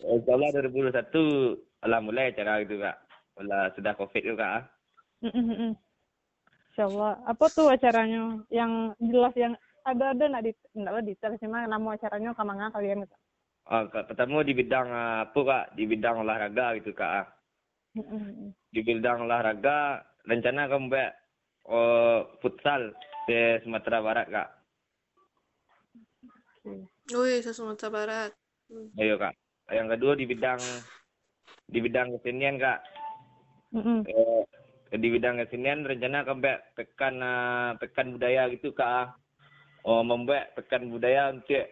InsyaAllah 0.03 0.49
2021 0.73 1.85
Allah 1.85 1.99
mulai 2.03 2.33
acara 2.35 2.59
gitu 2.65 2.81
Kak. 2.81 2.97
Allah 3.39 3.71
sudah 3.73 3.93
COVID 3.95 4.23
itu 4.23 4.35
Kak. 4.35 4.67
Ah. 5.23 5.73
Insya 6.73 6.83
Allah. 6.89 7.13
Apa 7.29 7.45
tuh 7.53 7.69
acaranya? 7.69 8.41
Yang 8.49 8.71
jelas 8.99 9.33
yang 9.37 9.53
ada 9.83 10.15
ada 10.15 10.23
nak 10.31 10.41
di 10.47 10.51
lah 10.79 11.03
detail 11.03 11.35
sih 11.37 11.47
mah 11.47 11.67
nama 11.67 11.95
acaranya 11.95 12.31
kamanga 12.33 12.71
kalian 12.71 13.03
gitu. 13.03 13.15
Ah, 13.63 13.87
Kak, 13.87 14.11
pertama 14.11 14.43
di 14.43 14.51
bidang 14.51 14.87
ah, 14.91 15.23
apa 15.27 15.39
Kak? 15.39 15.65
Di 15.79 15.83
bidang 15.87 16.23
olahraga 16.23 16.75
gitu 16.79 16.91
Kak. 16.91 17.11
ah. 17.23 17.27
Mm-mm. 17.93 18.51
Di 18.73 18.81
bidang 18.81 19.29
olahraga 19.29 20.01
rencana 20.25 20.65
kamu 20.65 20.89
buat 20.89 21.11
oh, 21.69 22.19
futsal 22.41 22.91
di 23.29 23.61
Sumatera 23.63 24.01
Barat 24.01 24.27
Kak. 24.27 24.49
Wih, 27.11 27.43
se 27.43 27.51
Sumatera 27.51 27.91
Barat. 27.91 28.31
Hmm. 28.71 28.87
Ayo 28.95 29.19
kak. 29.19 29.35
Yang 29.69 29.87
kedua 29.95 30.13
di 30.15 30.25
bidang 30.25 30.61
di 31.67 31.79
bidang 31.83 32.07
kesenian 32.17 32.55
kak. 32.55 32.79
Mm-mm. 33.75 34.07
Eh, 34.07 34.43
di 34.93 35.07
bidang 35.09 35.41
kesenian 35.41 35.81
rencana 35.81 36.21
akan 36.21 36.37
buat 36.37 36.59
pekan 36.77 37.15
pekan 37.81 38.07
budaya 38.13 38.45
gitu 38.53 38.73
kak. 38.77 39.17
Oh 39.83 40.05
membuat 40.05 40.53
pekan 40.55 40.87
budaya 40.93 41.33
untuk 41.33 41.65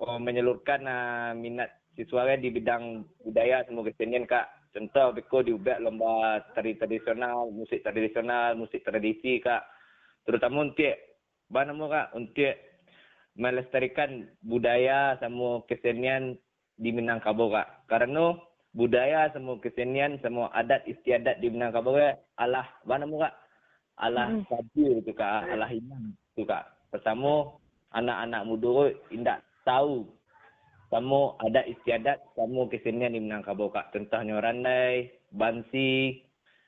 oh, 0.00 0.16
menyalurkan 0.16 0.80
eh, 0.86 1.32
minat 1.36 1.70
siswanya 1.98 2.40
di 2.40 2.48
bidang 2.48 3.04
budaya 3.26 3.66
semua 3.66 3.84
kesenian 3.84 4.24
kak. 4.24 4.48
Contoh 4.70 5.10
beko 5.10 5.42
diubah 5.42 5.82
lomba 5.82 6.40
tari 6.54 6.78
tradisional, 6.78 7.50
musik 7.50 7.82
tradisional, 7.82 8.54
musik 8.54 8.86
tradisi 8.86 9.42
kak. 9.42 9.66
Terutama 10.22 10.70
untuk 10.70 10.94
apa 11.50 11.60
nama 11.66 11.84
kak? 11.90 12.08
Untuk 12.14 12.54
melestarikan 13.34 14.30
budaya 14.46 15.18
sama 15.18 15.66
kesenian 15.66 16.38
di 16.78 16.90
Minangkabau 16.94 17.50
kak. 17.50 17.90
Karena 17.90 18.38
budaya 18.70 19.26
sama 19.34 19.58
kesenian 19.58 20.18
sama 20.22 20.46
adat 20.54 20.86
istiadat 20.86 21.42
di 21.42 21.50
Minangkabau 21.50 21.98
alah 22.38 22.66
mana 22.86 23.06
mu 23.06 23.18
kak? 23.18 23.34
Alah 24.00 24.32
Mm. 24.32 24.44
sabi 24.48 24.82
itu 25.02 25.12
kak, 25.12 25.44
alah 25.50 25.68
hilang 25.68 26.16
itu 26.32 26.42
kak. 26.46 26.64
Pertama 26.88 27.52
anak-anak 27.92 28.42
muda 28.46 28.94
indak 29.12 29.44
tahu 29.66 30.08
sama 30.90 31.36
adat 31.44 31.66
istiadat 31.70 32.18
sama 32.34 32.66
kesenian 32.70 33.14
di 33.14 33.20
Minangkabau 33.20 33.68
kak. 33.70 33.92
Contohnya 33.92 34.40
randai, 34.40 35.10
bansi, 35.34 36.22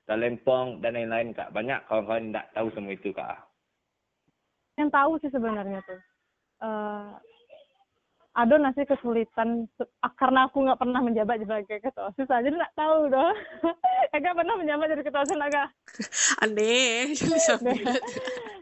talempong 0.07 0.83
dan 0.83 0.95
lain-lain 0.99 1.33
kak. 1.33 1.51
Banyak 1.55 1.87
kawan-kawan 1.89 2.31
indak 2.35 2.51
tahu 2.53 2.69
semua 2.75 2.95
itu 2.95 3.11
kak. 3.15 3.47
Yang 4.77 4.91
tahu 4.91 5.13
sih 5.23 5.31
sebenarnya 5.31 5.81
tuh. 5.87 6.01
eh 6.63 7.11
ada 8.33 8.55
nasi 8.57 8.89
kesulitan? 8.89 9.69
Ah, 10.01 10.12
karena 10.17 10.49
aku 10.49 10.65
nggak 10.65 10.81
pernah 10.81 11.01
menjabat 11.05 11.45
sebagai 11.45 11.85
ketua 11.85 12.09
osis 12.09 12.29
aja 12.33 12.49
nggak 12.49 12.77
tahu 12.77 13.12
doh 13.12 13.33
agak 14.17 14.33
pernah 14.33 14.55
menjabat 14.57 14.87
jadi 14.89 15.03
ketua 15.05 15.25
osis 15.29 15.37
agak 15.37 15.69
Aneh, 16.43 17.12
jadi 17.69 17.93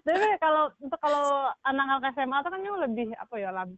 tapi 0.03 0.29
kalau 0.43 0.75
untuk 0.83 0.99
kalau 0.99 1.55
anak-anak 1.63 2.11
SMA 2.19 2.37
itu 2.43 2.51
kan 2.51 2.61
yang 2.67 2.79
lebih 2.83 3.07
apa 3.15 3.35
ya 3.39 3.51
lab, 3.55 3.71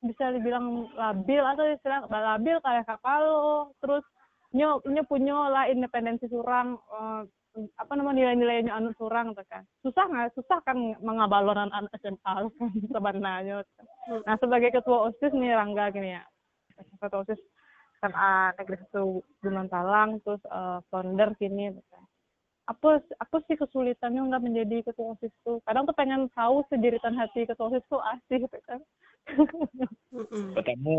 bisa 0.00 0.32
dibilang 0.32 0.88
labil 0.96 1.44
atau 1.44 1.64
istilah 1.68 2.08
labil 2.08 2.56
kayak 2.64 2.88
kapalo 2.88 3.72
terus 3.84 4.04
nyo 4.56 4.80
nyo 4.88 5.02
punya 5.04 5.52
lah 5.52 5.68
independensi 5.68 6.24
surang 6.32 6.80
eh, 6.80 7.22
apa 7.56 7.92
nama 7.96 8.14
nilai-nilainya 8.14 8.72
anu 8.74 8.94
surang 8.94 9.34
tuh 9.34 9.46
kan. 9.50 9.64
Susah 9.82 10.06
nggak? 10.06 10.36
Susah 10.38 10.58
kan 10.62 10.76
mengabalon 11.02 11.58
anak 11.58 11.90
SMA 11.98 12.34
sebenarnya. 12.94 13.64
Nah 14.26 14.36
sebagai 14.38 14.70
ketua 14.70 15.10
osis 15.10 15.32
nih 15.34 15.56
Rangga 15.56 15.90
gini 15.90 16.14
ya. 16.14 16.22
Ketua 17.02 17.24
osis 17.26 17.40
kan 17.98 18.14
ah, 18.14 18.54
negeri 18.54 18.78
satu 18.86 19.26
Gunung 19.42 19.66
Talang 19.66 20.22
terus 20.22 20.42
eh, 20.46 20.78
founder 20.92 21.34
sini 21.42 21.74
gitu 21.74 21.82
kan. 21.90 22.04
Apa 22.68 23.00
apa 23.00 23.36
sih 23.48 23.56
kesulitannya 23.56 24.28
nggak 24.28 24.44
menjadi 24.44 24.76
ketua 24.86 25.16
osis 25.18 25.32
tuh? 25.42 25.58
Kadang 25.64 25.88
tuh 25.88 25.96
pengen 25.96 26.30
tahu 26.36 26.62
sejeritan 26.70 27.16
hati 27.18 27.48
ketua 27.48 27.74
osis 27.74 27.84
tuh 27.90 27.98
asih 27.98 28.46
gitu 28.46 28.58
kan. 28.68 28.80
Pertama 30.56 30.96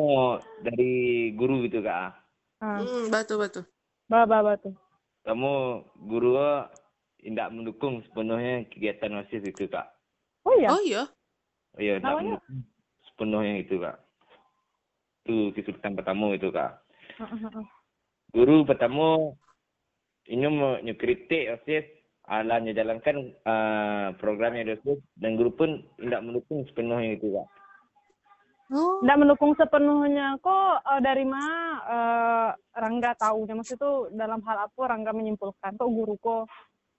dari 0.61 1.31
guru 1.33 1.65
gitu 1.65 1.81
kak. 1.81 2.13
ah. 2.59 2.83
Mm, 2.83 3.07
batu 3.09 3.39
batu. 3.39 3.61
bah 4.09 4.25
bah 4.25 4.57
tuh 4.57 4.73
kamu 5.29 5.85
guru 6.09 6.65
tidak 7.21 7.53
mendukung 7.53 8.01
sepenuhnya 8.09 8.65
kegiatan 8.73 9.21
OSIS 9.21 9.45
itu 9.45 9.69
kak. 9.69 9.85
oh 10.49 10.57
iya 10.57 10.69
Oh 10.73 10.81
iya. 10.81 11.03
Iya, 11.77 12.01
tidak 12.01 12.17
mendukung 12.17 12.57
sepenuhnya 13.05 13.53
itu 13.61 13.75
kak. 13.77 13.97
Itu 15.21 15.53
kesulitan 15.53 15.93
pertama 15.93 16.33
itu 16.33 16.49
kak. 16.49 16.81
Guru 18.33 18.65
pertama 18.65 19.37
ini 20.25 20.49
mau 20.49 20.81
kritik 20.97 21.61
OSIS 21.61 21.85
ala 22.25 22.57
menjalankan 22.57 23.33
uh, 23.45 24.17
program 24.17 24.57
yang 24.57 24.73
OSIS 24.81 24.97
dan 25.21 25.37
guru 25.37 25.53
pun 25.53 25.85
tidak 26.01 26.25
mendukung 26.25 26.65
sepenuhnya 26.65 27.21
itu 27.21 27.37
kak. 27.37 27.47
Oh. 28.69 29.01
nggak 29.01 29.17
mendukung 29.17 29.57
sepenuhnya 29.57 30.37
kok 30.45 30.85
eh, 30.85 31.01
dari 31.01 31.25
mana 31.25 31.81
eh, 31.89 32.38
Rangga 32.89 33.13
tahunya 33.21 33.53
maksud 33.53 33.77
itu 33.77 33.91
dalam 34.17 34.41
hal 34.49 34.65
apa 34.65 34.81
Rangga 34.89 35.13
menyimpulkan 35.13 35.77
kok 35.77 35.93
guru 35.93 36.17
kok 36.17 36.49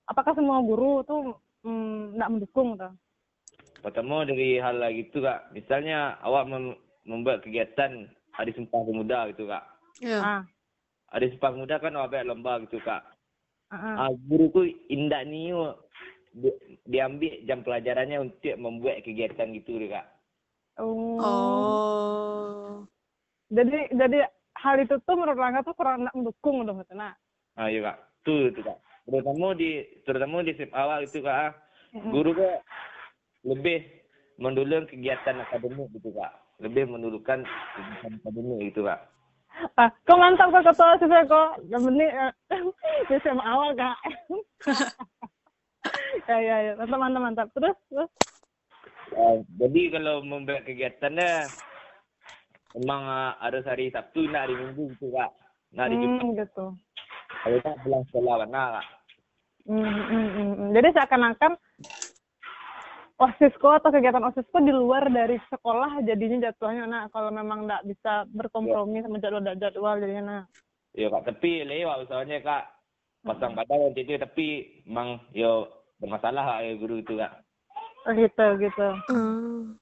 apakah 0.07 0.39
semua 0.39 0.63
guru 0.63 1.03
tuh 1.03 1.35
mm, 1.67 2.15
nggak 2.15 2.31
mendukung 2.31 2.79
tuh 2.79 2.95
Pertama 3.81 4.29
dari 4.29 4.61
hal 4.61 4.77
lagi 4.77 5.09
itu 5.09 5.25
kak. 5.25 5.57
Misalnya 5.57 6.21
awak 6.21 6.47
mem- 6.53 6.77
membuat 7.09 7.41
kegiatan 7.41 8.13
Hari 8.37 8.53
Sumpah 8.53 8.85
Pemuda 8.85 9.33
gitu 9.33 9.49
kak. 9.49 9.65
Ya. 10.05 10.21
ah 10.21 10.43
Hari 11.11 11.33
Sumpah 11.35 11.51
Pemuda 11.57 11.81
kan 11.81 11.97
awak 11.97 12.13
buat 12.13 12.29
lomba 12.29 12.61
gitu 12.69 12.79
kak. 12.85 13.03
ah, 13.73 13.75
ah. 13.75 13.95
Ah, 14.07 14.11
guruku 14.29 14.69
indak 14.93 15.25
ni 15.27 15.51
di- 16.37 16.61
diambil 16.87 17.35
jam 17.49 17.65
pelajarannya 17.65 18.31
untuk 18.31 18.55
membuat 18.61 19.03
kegiatan 19.03 19.49
gitu 19.57 19.81
deh 19.81 19.91
kak. 19.91 20.07
oh 20.79 21.19
Oh. 21.19 22.85
jadi 23.51 23.91
jadi 23.97 24.29
hal 24.61 24.77
itu 24.81 24.95
tuh 25.03 25.17
menurut 25.17 25.41
Rangga 25.41 25.65
tuh 25.65 25.75
kurang 25.75 26.05
nggak 26.05 26.17
mendukung 26.17 26.63
gitu 26.65 26.95
nah. 26.95 27.17
Ah 27.57 27.67
iya 27.73 27.81
kak, 27.93 27.97
tuh 28.23 28.53
itu 28.53 28.61
kak. 28.61 28.79
Terutama 29.09 29.57
di 29.57 29.71
terutama 30.05 30.45
di 30.45 30.53
sip 30.55 30.71
awal 30.77 31.03
itu 31.05 31.25
kak, 31.25 31.37
ah, 31.37 31.53
guru 32.13 32.37
kak 32.37 32.61
lebih 33.45 33.89
mendulung 34.37 34.85
kegiatan 34.87 35.41
akademik 35.41 35.89
gitu 35.97 36.13
kak. 36.13 36.33
Lebih 36.61 36.93
mendulukan 36.93 37.43
kegiatan 37.77 38.13
akademik 38.21 38.59
gitu 38.73 38.85
kak. 38.85 39.01
ah 39.77 39.91
kok 40.07 40.17
mantap 40.17 40.49
kok 40.55 40.63
ketua 40.63 40.95
sih 40.97 41.11
kok 41.27 41.51
yang 41.69 41.83
penting 41.83 42.09
di 43.11 43.15
SMA 43.19 43.45
awal 43.45 43.73
kak. 43.75 43.97
Ya 46.29 46.37
ya 46.39 46.57
ya. 46.61 46.73
Mantap 46.77 46.99
mantap 47.01 47.23
mantap. 47.25 47.47
Terus 47.57 47.77
terus? 47.89 48.11
Uh, 49.11 49.43
jadi 49.59 49.99
kalau 49.99 50.23
membuat 50.23 50.63
kegiatannya 50.69 51.51
memang 52.79 53.03
uh, 53.07 53.33
harus 53.43 53.65
hari 53.67 53.91
Sabtu 53.91 54.29
nak 54.31 54.47
hari 54.47 54.55
Minggu 54.55 54.95
gitu 54.95 55.11
kak. 55.11 55.31
Nak 55.75 55.85
hari 55.89 55.97
Jumat 55.99 56.23
hmm, 56.23 56.37
gitu 56.39 56.67
kalau 57.41 57.59
tak 57.65 57.77
pulang 57.87 58.05
sekolah 58.11 58.35
mana 58.45 58.63
kak. 58.79 58.87
Hmm, 59.69 59.87
hmm, 59.87 60.29
hmm, 60.35 60.53
hmm. 60.57 60.69
Jadi 60.75 60.89
seakan-akan 60.97 61.53
osisko 63.21 63.69
atau 63.77 63.91
kegiatan 63.93 64.25
osisko 64.25 64.59
di 64.65 64.73
luar 64.73 65.05
dari 65.13 65.37
sekolah 65.53 66.01
jadinya 66.09 66.49
jatuhnya 66.49 66.89
nah 66.89 67.03
kalau 67.13 67.29
memang 67.29 67.69
nggak 67.69 67.85
bisa 67.85 68.25
berkompromi 68.33 69.05
sama 69.05 69.21
jadwal 69.21 69.45
jadwal 69.45 70.01
jadinya 70.01 70.25
nah 70.25 70.43
Ya 70.91 71.07
kak 71.07 71.23
tepi 71.23 71.63
lewat 71.63 72.03
usahanya 72.11 72.43
kak. 72.43 72.65
Pasang 73.23 73.55
badan 73.55 73.93
waktu 73.93 74.03
itu 74.03 74.19
tapi 74.19 74.47
memang 74.89 75.23
yo 75.31 75.71
bermasalah 76.03 76.43
kak 76.43 76.61
ya 76.67 76.73
guru 76.81 76.99
itu 76.99 77.15
kak. 77.15 77.33
Oh, 78.09 78.13
gitu 78.17 78.47
gitu 78.59 78.89
Hmm. 79.13 79.79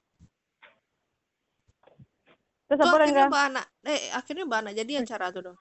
Terus 2.69 2.79
Oh, 2.79 2.85
apa 2.85 3.01
akhirnya 3.01 3.25
mbak 3.27 3.43
anak 3.49 3.65
eh 3.83 4.01
akhirnya 4.13 4.43
mbak 4.45 4.59
anak 4.61 4.73
jadi 4.77 4.91
acara 5.01 5.25
tuh 5.33 5.41
dong 5.49 5.57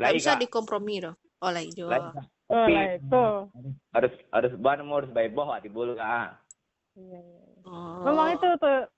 Lain 0.00 0.16
bisa 0.16 0.32
dikompromi 0.40 1.04
dong 1.04 1.16
oh 1.44 1.50
lah 1.52 1.60
Lain, 1.60 2.04
Kak. 2.16 2.24
oh 2.48 2.66
lah 2.66 2.84
itu 2.96 3.24
harus 3.92 4.12
harus 4.32 4.52
ban 4.56 4.80
harus 4.80 5.10
baik 5.12 5.36
boh 5.36 5.46
kak 5.46 5.62
di 5.62 5.70
bulu 5.70 5.92
kak. 5.94 6.34
Iya, 6.96 7.20
iya. 7.20 7.42
oh. 7.68 8.02
memang 8.02 8.34
itu 8.34 8.48
tuh 8.58 8.88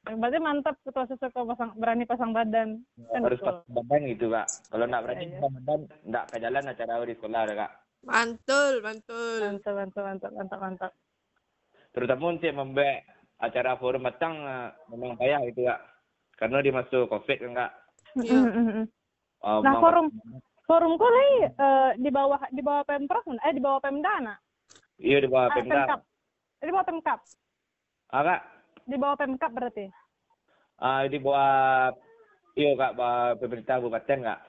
berarti 0.00 0.38
mantap 0.40 0.76
ketua 0.84 1.04
sesuatu 1.04 1.44
pasang 1.44 1.76
berani 1.76 2.04
pasang 2.08 2.30
badan 2.32 2.80
kan 3.10 3.20
harus 3.24 3.40
gitu. 3.40 3.48
pasang 3.48 3.70
badan 3.72 4.00
gitu 4.08 4.26
kak. 4.28 4.46
Kalau 4.68 4.84
nak 4.86 5.00
berani 5.04 5.24
Iya, 5.24 5.28
iya. 5.28 5.36
pasang 5.40 5.52
badan 5.56 5.80
ndak 6.06 6.24
ke 6.28 6.36
jalan 6.38 6.64
acara 6.68 6.92
di 7.02 7.14
sekolah 7.16 7.40
kak. 7.56 7.72
mantul 8.00 8.72
mantul 8.80 9.38
mantap 9.44 9.72
mantap 9.76 10.02
mantap 10.04 10.30
mantap 10.32 10.58
mantap 10.60 10.92
Terutama 11.90 12.24
untuk 12.30 12.54
membuat 12.54 13.02
acara 13.42 13.74
forum 13.74 14.06
matang 14.06 14.34
uh, 14.40 14.70
memang 14.94 15.18
payah 15.18 15.42
gitu 15.50 15.66
kak. 15.66 15.80
Karena 16.40 16.64
dia 16.64 16.72
masuk 16.72 17.04
covid 17.06 17.36
kan 17.38 17.52
kak. 17.54 17.72
Iya. 18.16 18.40
Mm, 18.40 18.50
mm, 18.50 18.68
mm. 18.74 18.86
Uh, 19.40 19.60
Nah, 19.60 19.72
forum 19.78 20.06
forum 20.64 20.92
kok 20.94 21.10
nih 21.10 21.32
eh, 21.48 21.90
di 21.96 22.10
bawah 22.10 22.40
di 22.50 22.60
bawah 22.60 22.84
pemprov 22.84 23.24
eh 23.24 23.52
di 23.52 23.62
bawah 23.62 23.80
pemda 23.80 24.12
nak 24.20 24.38
Iya 24.96 25.24
di 25.24 25.28
bawah 25.28 25.48
ah, 25.48 25.54
pemda. 25.54 25.74
pemkap 25.80 26.00
Eh, 26.60 26.64
di 26.64 26.72
bawah 26.72 26.86
pemkap 26.86 27.18
Ah 28.10 28.22
kak. 28.22 28.40
di 28.84 28.96
bawah 28.96 29.16
pemkap 29.16 29.50
berarti 29.50 29.86
Ah 30.76 31.04
di 31.06 31.16
bawah 31.16 31.92
iya 32.52 32.70
kak 32.74 32.92
bawah 32.94 33.32
pemerintah 33.36 33.76
kabupaten 33.78 34.18
kak. 34.22 34.40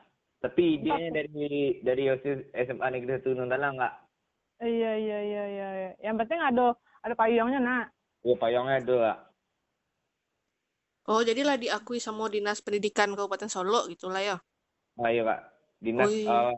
Tapi 0.42 0.64
idenya 0.76 1.08
dari 1.14 1.40
dari 1.80 2.04
OSIS 2.10 2.40
SMA 2.52 2.88
Negeri 2.90 3.16
Satu 3.16 3.32
Nundalang 3.32 3.78
kak. 3.78 3.94
iya 4.60 4.92
iya 4.94 5.20
iya 5.22 5.44
iya 5.48 5.68
iya. 5.72 5.92
yang 6.04 6.18
penting 6.18 6.38
ada 6.38 6.76
ada 7.00 7.16
payungnya 7.16 7.58
nak 7.58 7.86
Iya 8.22 8.36
payungnya 8.36 8.76
itu 8.78 8.94
kak. 8.94 9.18
Oh 11.12 11.22
jadilah 11.22 11.60
diakui 11.60 12.00
sama 12.00 12.32
dinas 12.32 12.64
pendidikan 12.64 13.12
kabupaten 13.12 13.52
Solo 13.52 13.84
gitulah 13.92 14.24
ya 14.24 14.38
Ah 14.96 15.10
iya 15.10 15.24
kak. 15.24 15.40
Dinas 15.80 16.08
Oh, 16.08 16.14
iya. 16.14 16.52
ah, 16.52 16.56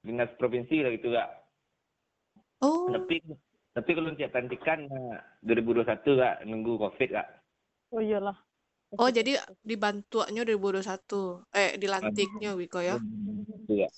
dinas 0.00 0.30
provinsi 0.34 0.80
lah 0.80 0.90
gitu 0.90 1.12
kak. 1.12 1.28
oh 2.62 2.90
Tapi 2.90 3.22
tapi 3.72 3.90
kalau 3.92 4.10
untuk 4.10 4.28
pelantikan 4.28 4.78
ah, 4.90 5.18
2021 5.44 5.86
kak 6.18 6.34
nunggu 6.44 6.72
covid 6.78 7.10
kak. 7.12 7.28
oh 7.92 8.00
iyalah 8.00 8.36
oh 8.92 9.08
jadi 9.08 9.36
dibantuannya 9.60 10.42
2021 10.44 11.44
eh 11.52 11.70
dilantiknya 11.76 12.50
Wiko 12.52 12.80
ya 12.80 12.96
kak. 13.68 13.92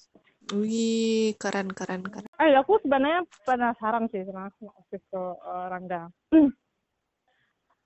wih 0.54 1.32
keren 1.38 1.72
keren 1.72 2.02
keren 2.04 2.28
Eh, 2.36 2.52
aku 2.54 2.76
sebenarnya 2.82 3.24
penasaran 3.42 4.10
sih 4.10 4.26
sama 4.26 4.50
osis 4.76 5.00
ke 5.08 5.22
eh, 5.22 5.66
Rangga. 5.70 6.02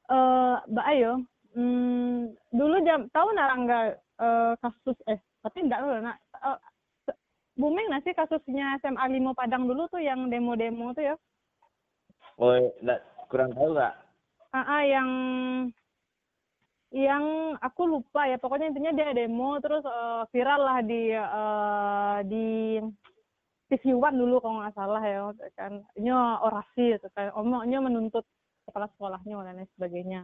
Eh, 0.09 0.57
Mbak 0.73 0.87
Ayo, 0.89 1.13
hmm, 1.59 2.39
dulu 2.55 2.77
jam 2.87 3.11
tahu 3.11 3.35
nggak 3.35 3.51
Rangga 3.51 3.81
eh, 3.99 4.53
kasus 4.63 4.99
eh 5.11 5.19
tapi 5.43 5.67
enggak 5.67 5.83
loh 5.83 5.99
nak 5.99 6.17
se- 7.03 7.19
booming 7.59 7.91
nggak 7.91 8.05
sih 8.07 8.15
kasusnya 8.15 8.79
SMA 8.79 9.05
Limo 9.11 9.35
Padang 9.35 9.67
dulu 9.67 9.91
tuh 9.91 9.99
yang 9.99 10.31
demo-demo 10.31 10.95
tuh 10.95 11.15
ya? 11.15 11.15
Oh 12.39 12.55
nggak 12.55 13.01
kurang 13.27 13.51
tahu 13.51 13.75
kak. 13.75 13.95
Ah, 14.55 14.63
ah, 14.63 14.83
yang 14.87 15.11
yang 16.89 17.53
aku 17.61 17.85
lupa 17.85 18.25
ya 18.25 18.41
pokoknya 18.41 18.73
intinya 18.73 18.93
dia 18.97 19.13
demo 19.13 19.61
terus 19.61 19.85
eh, 19.85 20.23
viral 20.33 20.61
lah 20.63 20.79
di 20.81 21.03
eh, 21.13 22.19
di 22.25 22.47
TV 23.69 23.93
One 23.93 24.17
dulu 24.17 24.41
kalau 24.41 24.65
nggak 24.65 24.77
salah 24.79 25.03
ya 25.05 25.29
kan 25.53 25.85
ini 26.01 26.09
orasi 26.41 26.97
gitu 26.97 27.09
kan 27.13 27.29
omongnya 27.37 27.85
menuntut 27.85 28.25
kepala 28.65 28.89
sekolahnya 28.97 29.37
dan 29.45 29.61
lain 29.61 29.69
sebagainya. 29.77 30.21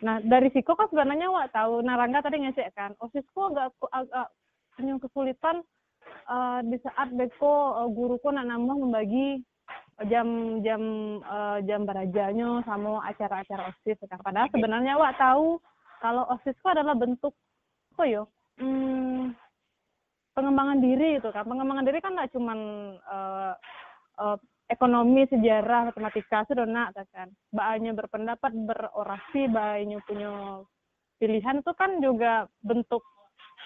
Nah 0.00 0.16
dari 0.24 0.48
Siko 0.52 0.72
kan 0.72 0.88
sebenarnya 0.88 1.28
wak 1.28 1.52
tahu 1.52 1.84
Narangga 1.84 2.24
tadi 2.24 2.40
ngasih 2.40 2.72
kan? 2.72 2.96
Osisku 3.00 3.52
agak 3.52 3.76
agak 3.92 4.26
punya 4.72 4.96
kesulitan 4.96 5.56
eh, 6.08 6.60
di 6.64 6.76
saat 6.80 7.08
beko 7.12 7.84
eh, 7.84 7.88
guruku 7.92 8.28
nak 8.32 8.48
nambah 8.48 8.76
membagi 8.80 9.44
jam-jam 10.08 10.82
eh, 11.20 11.58
jam 11.68 11.84
berajanya 11.84 12.64
sama 12.64 13.04
acara-acara 13.04 13.76
osis 13.76 14.00
kan. 14.08 14.20
Padahal 14.24 14.48
sebenarnya 14.48 14.96
wak 14.96 15.20
tahu 15.20 15.60
kalau 16.00 16.24
osis 16.32 16.56
itu 16.56 16.68
adalah 16.72 16.96
bentuk 16.96 17.36
apa 17.92 18.04
yo 18.08 18.24
hmm, 18.56 19.36
pengembangan 20.32 20.80
diri 20.80 21.20
itu 21.20 21.28
kan. 21.28 21.44
Pengembangan 21.44 21.84
diri 21.84 21.98
kan 22.00 22.16
nggak 22.16 22.32
cuman 22.32 22.58
eh, 22.96 23.54
eh, 24.24 24.36
ekonomi 24.70 25.26
sejarah 25.26 25.90
matematika 25.90 26.46
sudah 26.46 26.64
nak 26.64 26.94
kan. 27.10 27.28
Bahannya 27.50 27.92
berpendapat 27.98 28.54
berorasi 28.54 29.50
bahannya 29.50 29.98
punya 30.06 30.62
pilihan 31.18 31.58
itu 31.58 31.72
kan 31.74 31.98
juga 31.98 32.46
bentuk 32.62 33.02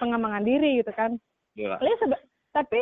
pengembangan 0.01 0.43
diri 0.43 0.81
gitu 0.81 0.91
kan. 0.97 1.21
Iya 1.55 1.79
tapi 2.55 2.81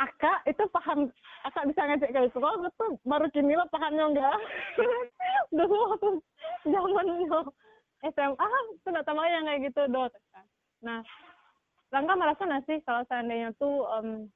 akak 0.00 0.42
itu 0.50 0.64
paham 0.74 1.06
akak 1.46 1.64
bisa 1.70 1.80
ngecek 1.86 2.10
kayak 2.10 2.28
itu 2.32 2.38
kalau 2.42 2.66
tuh 2.74 2.98
baru 3.06 3.30
kini 3.30 3.54
lah 3.54 3.68
pahamnya 3.70 4.04
enggak. 4.10 4.36
Dulu 5.56 5.74
waktu 5.94 6.08
zaman 6.66 7.06
SMA 8.04 8.48
tuh 8.84 8.90
nggak 8.90 9.06
tahu 9.06 9.22
yang 9.22 9.46
kayak 9.48 9.60
gitu 9.70 9.80
dot 9.88 10.12
kan. 10.34 10.44
Nah 10.82 11.00
Rangga 11.94 12.18
merasa 12.18 12.42
nggak 12.42 12.64
sih 12.66 12.78
kalau 12.82 13.06
seandainya 13.06 13.54
tuh 13.54 13.86
em, 14.02 14.26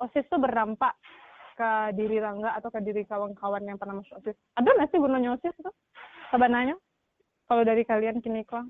osis 0.00 0.24
tuh 0.32 0.40
berdampak 0.40 0.96
ke 1.60 1.92
diri 1.92 2.16
Rangga 2.16 2.56
atau 2.56 2.72
ke 2.72 2.80
diri 2.80 3.04
kawan-kawan 3.04 3.68
yang 3.68 3.76
pernah 3.76 4.00
masuk 4.00 4.16
osis 4.24 4.36
ada 4.56 4.72
nggak 4.72 4.88
sih 4.88 4.96
gunanya 4.96 5.36
osis 5.36 5.52
tuh 5.60 5.74
sebenarnya 6.32 6.80
kalau 7.44 7.60
dari 7.68 7.84
kalian 7.84 8.24
kini 8.24 8.48
kok 8.48 8.64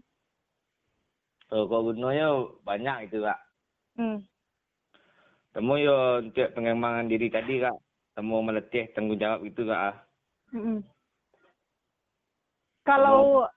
Oh, 1.50 1.66
kalau 1.66 1.90
gunanya 1.90 2.46
banyak 2.62 3.10
itu 3.10 3.26
kak. 3.26 3.40
hmm. 3.98 4.22
Temu 5.50 5.74
yo 5.82 6.22
untuk 6.22 6.54
pengembangan 6.54 7.10
diri 7.10 7.26
tadi 7.26 7.58
kak. 7.58 7.74
Temu 8.14 8.38
meletih 8.38 8.86
tanggung 8.94 9.18
jawab 9.18 9.42
itu 9.42 9.66
kak. 9.66 9.98
Mm-mm. 10.54 10.78
Kalau 12.86 13.50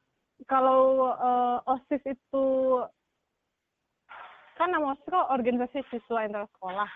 kalau 0.49 1.13
eh, 1.13 1.57
OSIS 1.69 2.17
itu 2.17 2.45
kan 4.57 4.73
nama 4.73 4.97
OSIS 4.97 5.05
kok 5.05 5.29
organisasi 5.29 5.85
siswa 5.93 6.25
inter 6.25 6.49
sekolah. 6.57 6.89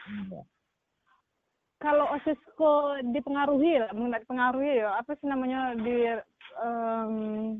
Kalau 1.77 2.09
OSIS 2.09 2.41
kok 2.57 3.05
dipengaruhi 3.13 3.77
lah, 3.77 3.93
nggak 3.93 4.25
dipengaruhi 4.25 4.81
ya, 4.81 4.97
apa 4.97 5.13
sih 5.13 5.29
namanya 5.29 5.77
di 5.77 6.09
em, 6.57 7.13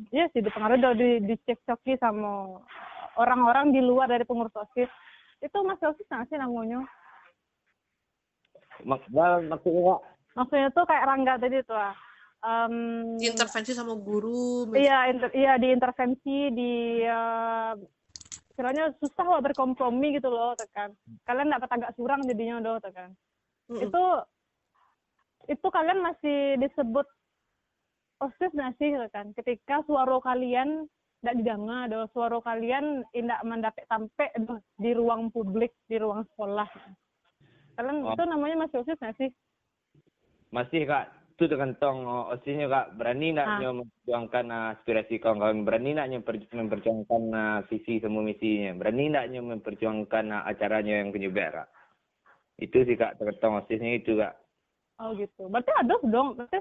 ya 0.09 0.25
sih 0.33 0.41
dipengaruhi 0.41 0.81
atau 0.81 0.97
di 0.97 1.21
dicekcoki 1.21 2.01
sama 2.01 2.57
orang-orang 3.21 3.69
di 3.69 3.81
luar 3.85 4.09
dari 4.09 4.25
pengurus 4.25 4.57
OSIS. 4.57 4.89
Itu 5.37 5.61
masih 5.61 5.93
OSIS 5.93 6.09
nggak 6.09 6.33
sih 6.33 6.37
namanya? 6.41 6.81
Mak 8.89 9.05
maksudnya. 9.53 10.01
Maksudnya 10.33 10.69
tuh 10.73 10.85
kayak 10.89 11.05
Rangga 11.05 11.33
tadi 11.37 11.61
tuh. 11.61 11.77
ah. 11.77 11.93
Em, 12.37 13.17
intervensi 13.17 13.73
sama 13.73 13.97
guru 13.97 14.69
Iya, 14.77 15.09
inter, 15.09 15.29
iya 15.33 15.57
diintervensi 15.57 16.53
di 16.53 17.01
eh, 17.01 17.73
istilahnya 18.53 18.93
susah 19.01 19.25
lah 19.25 19.41
berkompromi 19.41 20.17
gitu 20.17 20.29
loh, 20.29 20.53
tekan. 20.53 20.93
Kalian 21.25 21.49
dapat 21.53 21.69
agak 21.69 21.93
surang 21.97 22.25
jadinya 22.29 22.61
doh, 22.61 22.77
tekan. 22.77 23.17
Mm-mm. 23.67 23.83
Itu 23.87 24.03
itu 25.47 25.67
kalian 25.71 26.03
masih 26.03 26.59
disebut 26.59 27.07
osis 28.19 28.51
nggak 28.51 28.75
sih, 28.79 28.95
tekan? 28.95 29.31
Ketika 29.35 29.83
suara 29.87 30.17
kalian 30.19 30.89
tidak 31.21 31.35
didengar, 31.41 31.89
doh, 31.89 32.07
suara 32.13 32.37
kalian 32.43 33.01
tidak 33.15 33.41
mendapat 33.47 33.83
sampai 33.89 34.27
doh, 34.43 34.59
di 34.77 34.91
ruang 34.93 35.29
publik, 35.31 35.73
di 35.87 35.97
ruang 35.97 36.23
sekolah. 36.33 36.67
Kalian 37.77 38.05
Oh. 38.05 38.13
itu 38.13 38.23
namanya 38.25 38.65
masih 38.65 38.81
osis 38.81 38.97
nggak 38.97 39.17
sih? 39.21 39.29
Masih 40.49 40.87
kak. 40.87 41.13
Itu 41.37 41.45
tergantung 41.45 42.09
oh, 42.09 42.33
osisnya 42.33 42.65
kak. 42.65 42.97
Berani 42.97 43.29
nak 43.37 43.61
Ah. 43.61 43.69
memperjuangkan 43.69 44.45
ah, 44.49 44.67
aspirasi 44.73 45.21
kawan-kawan. 45.21 45.61
Berani 45.61 45.93
nak 45.93 46.09
memperjuangkan 46.09 47.23
ah, 47.37 47.59
visi 47.69 48.01
semua 48.01 48.25
misinya. 48.25 48.73
Berani 48.73 49.05
nak 49.13 49.29
memperjuangkan 49.29 50.25
ah, 50.33 50.41
acaranya 50.49 51.05
yang 51.05 51.13
penyubat 51.13 51.53
kak. 51.53 51.67
Itu 52.57 52.81
sih 52.83 52.97
kak 52.97 53.21
tergantung 53.21 53.61
osisnya 53.61 54.01
itu 54.01 54.17
kak. 54.17 54.33
Oh 54.97 55.13
gitu. 55.13 55.45
Berarti 55.49 55.71
ada 55.77 55.95
dong. 56.01 56.37
Berarti 56.37 56.57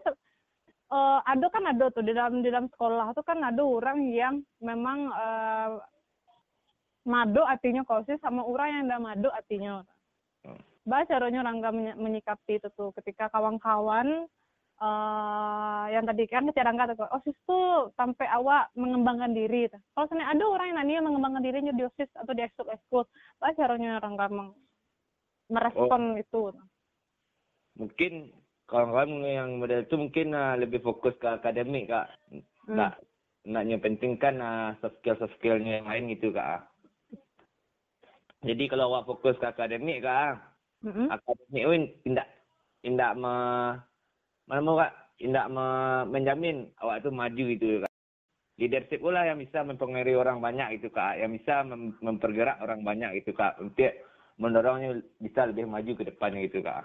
uh, 0.93 1.21
ada 1.25 1.47
kan 1.49 1.65
ada 1.65 1.89
tuh 1.89 2.05
di 2.05 2.13
dalam 2.13 2.45
di 2.45 2.49
dalam 2.53 2.69
sekolah 2.69 3.17
tuh 3.17 3.25
kan 3.25 3.41
ada 3.41 3.63
orang 3.65 4.05
yang 4.13 4.45
memang 4.61 5.09
uh, 5.11 5.81
mado 7.07 7.43
artinya 7.47 7.87
kosis 7.87 8.21
sama 8.21 8.45
orang 8.45 8.69
yang 8.69 8.83
tidak 8.87 9.03
mado 9.03 9.29
artinya. 9.33 9.73
Hmm. 10.45 10.61
Bah 10.87 11.03
caranya 11.09 11.43
Rangga 11.43 11.75
menyikapi 11.75 12.63
itu 12.63 12.69
tuh 12.79 12.95
ketika 12.95 13.27
kawan-kawan 13.33 14.31
uh, 14.79 15.85
yang 15.91 16.05
tadi 16.05 16.25
kan 16.29 16.47
cara 16.53 16.71
nggak 16.71 16.95
tuh 16.95 17.09
osis 17.11 17.37
tuh 17.49 17.91
sampai 17.97 18.27
awak 18.31 18.71
mengembangkan 18.79 19.33
diri 19.33 19.67
kalau 19.97 20.07
sebenarnya 20.07 20.31
ada 20.37 20.45
orang 20.47 20.67
yang 20.71 20.79
nanya 20.79 21.05
mengembangkan 21.07 21.43
dirinya 21.43 21.73
di 21.75 21.83
osis 21.89 22.11
atau 22.15 22.33
di 22.37 22.43
ekskul 22.45 22.69
ekskul 22.71 23.05
apa 23.41 23.57
caranya 23.57 23.99
orang 23.99 24.13
nggak 24.15 24.31
merespon 25.53 26.17
oh. 26.17 26.21
itu 26.21 26.41
mungkin 27.77 28.13
kawan-kawan 28.67 29.23
yang 29.23 29.51
model 29.63 29.87
itu 29.87 29.95
mungkin 29.95 30.35
uh, 30.35 30.55
lebih 30.59 30.83
fokus 30.83 31.15
ke 31.23 31.29
akademik 31.29 31.87
kak 31.87 32.11
hmm. 32.33 32.43
nggak 32.67 32.93
naknya 33.47 33.77
pentingkan 33.79 34.35
uh, 34.43 34.75
soft 34.83 34.99
skill 34.99 35.15
soft 35.23 35.35
skillnya 35.39 35.79
yang 35.79 35.87
lain 35.87 36.11
gitu 36.19 36.35
kak 36.35 36.67
jadi 38.43 38.65
kalau 38.67 38.91
awak 38.91 39.07
fokus 39.07 39.39
ke 39.39 39.47
akademik 39.47 40.03
kak 40.03 40.39
mm-hmm. 40.83 41.07
akademik 41.15 41.65
pun 41.65 41.83
tidak 42.03 42.29
tidak 42.83 43.13
me 43.15 43.35
mana 44.47 44.71
kak 44.83 44.93
tidak 45.17 45.47
me, 45.49 45.67
menjamin 46.11 46.57
awak 46.83 47.03
itu 47.03 47.11
maju 47.15 47.43
gitu 47.55 47.67
kak 47.87 47.95
leadership 48.57 49.01
pula 49.05 49.23
yang 49.29 49.39
bisa 49.39 49.63
mempengaruhi 49.63 50.17
orang 50.19 50.43
banyak 50.43 50.83
itu 50.83 50.89
kak 50.91 51.15
yang 51.23 51.31
bisa 51.31 51.63
mem, 51.63 51.95
mempergerak 52.03 52.59
orang 52.59 52.83
banyak 52.83 53.23
itu 53.23 53.31
kak 53.31 53.55
untuk 53.63 53.95
mendorongnya 54.37 55.01
bisa 55.20 55.49
lebih 55.49 55.64
maju 55.68 55.92
ke 55.96 56.05
depannya 56.05 56.44
gitu 56.49 56.61
kak 56.61 56.85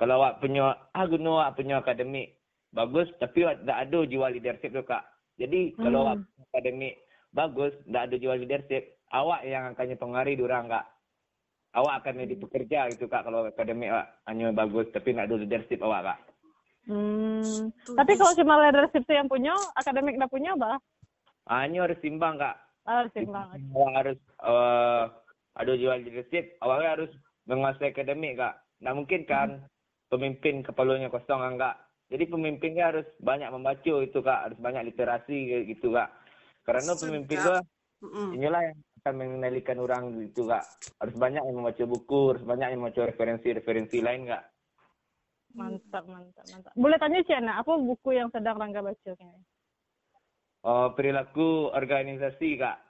kalau 0.00 0.20
awak 0.20 0.40
punya 0.40 0.76
ah 0.96 1.04
guna 1.04 1.30
awak 1.44 1.60
punya 1.60 1.80
akademik 1.80 2.40
bagus 2.72 3.08
tapi 3.20 3.44
tak 3.44 3.78
ada 3.88 3.98
jiwa 4.08 4.32
leadership 4.32 4.72
tu 4.72 4.82
kak 4.84 5.04
jadi 5.36 5.74
hmm. 5.74 5.80
kalau 5.80 5.98
awak 6.08 6.16
akademik 6.52 6.94
bagus 7.30 7.72
tak 7.86 8.02
ada 8.08 8.16
jiwa 8.16 8.34
leadership 8.40 8.96
awak 9.12 9.44
yang 9.44 9.76
akan 9.76 9.92
mempengaruhi 9.96 10.40
orang 10.40 10.66
kak 10.72 10.86
awak 11.76 11.94
akan 12.02 12.24
jadi 12.24 12.34
pekerja 12.40 12.80
gitu 12.96 13.06
kak 13.06 13.22
kalau 13.28 13.44
akademik 13.44 13.92
awak 13.92 14.08
hanya 14.24 14.50
bagus 14.56 14.88
tapi 14.90 15.12
tak 15.12 15.28
ada 15.28 15.36
leadership 15.36 15.80
awak 15.84 16.02
kak 16.04 16.20
Hmm. 16.88 17.70
Tapi 17.84 18.12
kalau 18.16 18.32
cuma 18.34 18.56
leadership 18.66 19.04
itu 19.04 19.12
yang 19.12 19.28
punya, 19.28 19.54
akademik 19.76 20.16
tidak 20.16 20.32
punya, 20.32 20.56
bah? 20.56 20.80
Hanya 21.50 21.84
harus 21.84 22.00
timbang, 22.00 22.40
Kak. 22.40 22.56
Harus 22.88 23.12
timbang. 23.12 23.46
Awak 23.52 23.92
harus 24.00 24.18
uh, 24.40 25.04
ada 25.56 25.72
jiwa 25.74 25.98
leadership, 25.98 26.54
awak 26.62 26.86
harus 26.86 27.10
menguasai 27.50 27.90
akademik, 27.90 28.38
Kak. 28.38 28.54
Tidak 28.78 28.94
mungkin 28.96 29.20
kan 29.26 29.48
hmm. 29.58 29.66
pemimpin 30.12 30.62
kepalanya 30.62 31.10
kosong, 31.10 31.42
enggak. 31.42 31.76
Jadi 32.10 32.26
pemimpinnya 32.26 32.90
harus 32.90 33.06
banyak 33.22 33.50
membaca 33.54 33.94
itu, 34.02 34.18
Kak. 34.18 34.40
Harus 34.50 34.58
banyak 34.58 34.82
literasi 34.90 35.66
gitu, 35.70 35.94
Kak. 35.94 36.10
Karena 36.66 36.92
pemimpin 36.98 37.38
itu 37.38 37.54
inilah 38.34 38.60
yang 38.72 38.78
akan 39.02 39.14
mengendalikan 39.16 39.78
orang 39.78 40.02
gitu, 40.26 40.46
Kak. 40.46 40.64
Harus 40.98 41.14
banyak 41.18 41.42
yang 41.42 41.56
membaca 41.56 41.84
buku, 41.86 42.20
harus 42.34 42.44
banyak 42.44 42.68
yang 42.74 42.80
membaca 42.82 43.02
referensi-referensi 43.06 43.98
lain, 44.02 44.26
Kak. 44.30 44.44
Mantap, 45.50 46.04
mantap, 46.06 46.46
mantap. 46.46 46.72
Boleh 46.78 46.98
tanya 47.02 47.26
Ciana, 47.26 47.58
apa 47.58 47.74
buku 47.74 48.14
yang 48.14 48.30
sedang 48.30 48.54
Rangga 48.54 48.86
baca 48.86 49.10
kayaknya? 49.18 49.42
Oh, 50.60 50.92
perilaku 50.92 51.72
organisasi, 51.72 52.60
Kak. 52.60 52.89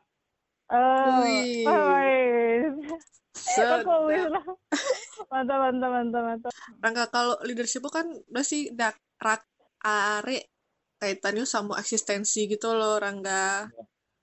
Oh, 0.71 1.27
mantap, 5.31 5.59
mantap, 5.59 5.91
mantap, 5.91 6.23
mantap. 6.23 6.53
Rangga, 6.79 7.05
kalau 7.11 7.35
leadership 7.43 7.83
kan 7.91 8.07
masih 8.31 8.71
dak 8.79 8.95
rak 9.19 9.43
are 9.83 10.47
kaitannya 11.03 11.43
sama 11.43 11.83
eksistensi 11.83 12.47
gitu 12.47 12.71
loh, 12.71 13.03
Rangga. 13.03 13.67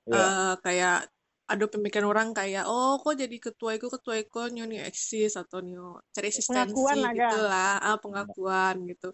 Yeah. 0.07 0.15
Uh, 0.15 0.55
kayak 0.63 1.11
ada 1.47 1.65
pemikiran 1.67 2.07
orang 2.11 2.29
kayak 2.35 2.67
oh 2.67 2.99
kok 2.99 3.15
jadi 3.15 3.37
ketua 3.39 3.79
itu 3.79 3.87
ketua 3.87 4.19
itu 4.19 4.39
nyo 4.51 4.67
eksis 4.83 5.39
atau 5.39 5.63
nyo 5.63 5.99
cari 6.15 6.31
eksistensi 6.31 6.95
gitu 6.95 7.39
lah. 7.43 7.79
Ah, 7.83 7.99
pengakuan 7.99 8.87
gitu. 8.87 9.11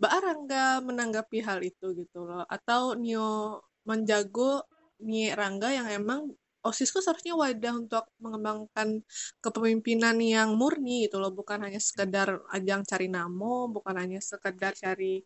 Mbak 0.00 0.12
Rangga 0.16 0.66
menanggapi 0.80 1.38
hal 1.44 1.60
itu 1.60 1.92
gitu 1.92 2.24
loh. 2.24 2.44
Atau 2.48 2.96
nyo 2.96 3.60
menjago 3.84 4.64
nih 5.04 5.36
Rangga 5.36 5.68
yang 5.76 5.92
emang 5.92 6.32
OSIS 6.64 6.90
kok 6.90 7.04
seharusnya 7.04 7.36
wadah 7.36 7.74
untuk 7.76 8.04
mengembangkan 8.18 9.04
kepemimpinan 9.44 10.16
yang 10.18 10.56
murni 10.56 11.04
gitu 11.06 11.20
loh 11.20 11.30
bukan 11.30 11.60
hanya 11.60 11.78
sekedar 11.78 12.40
ajang 12.56 12.82
cari 12.88 13.12
namo 13.12 13.68
bukan 13.68 13.94
hanya 14.00 14.20
sekedar 14.24 14.72
cari 14.72 15.20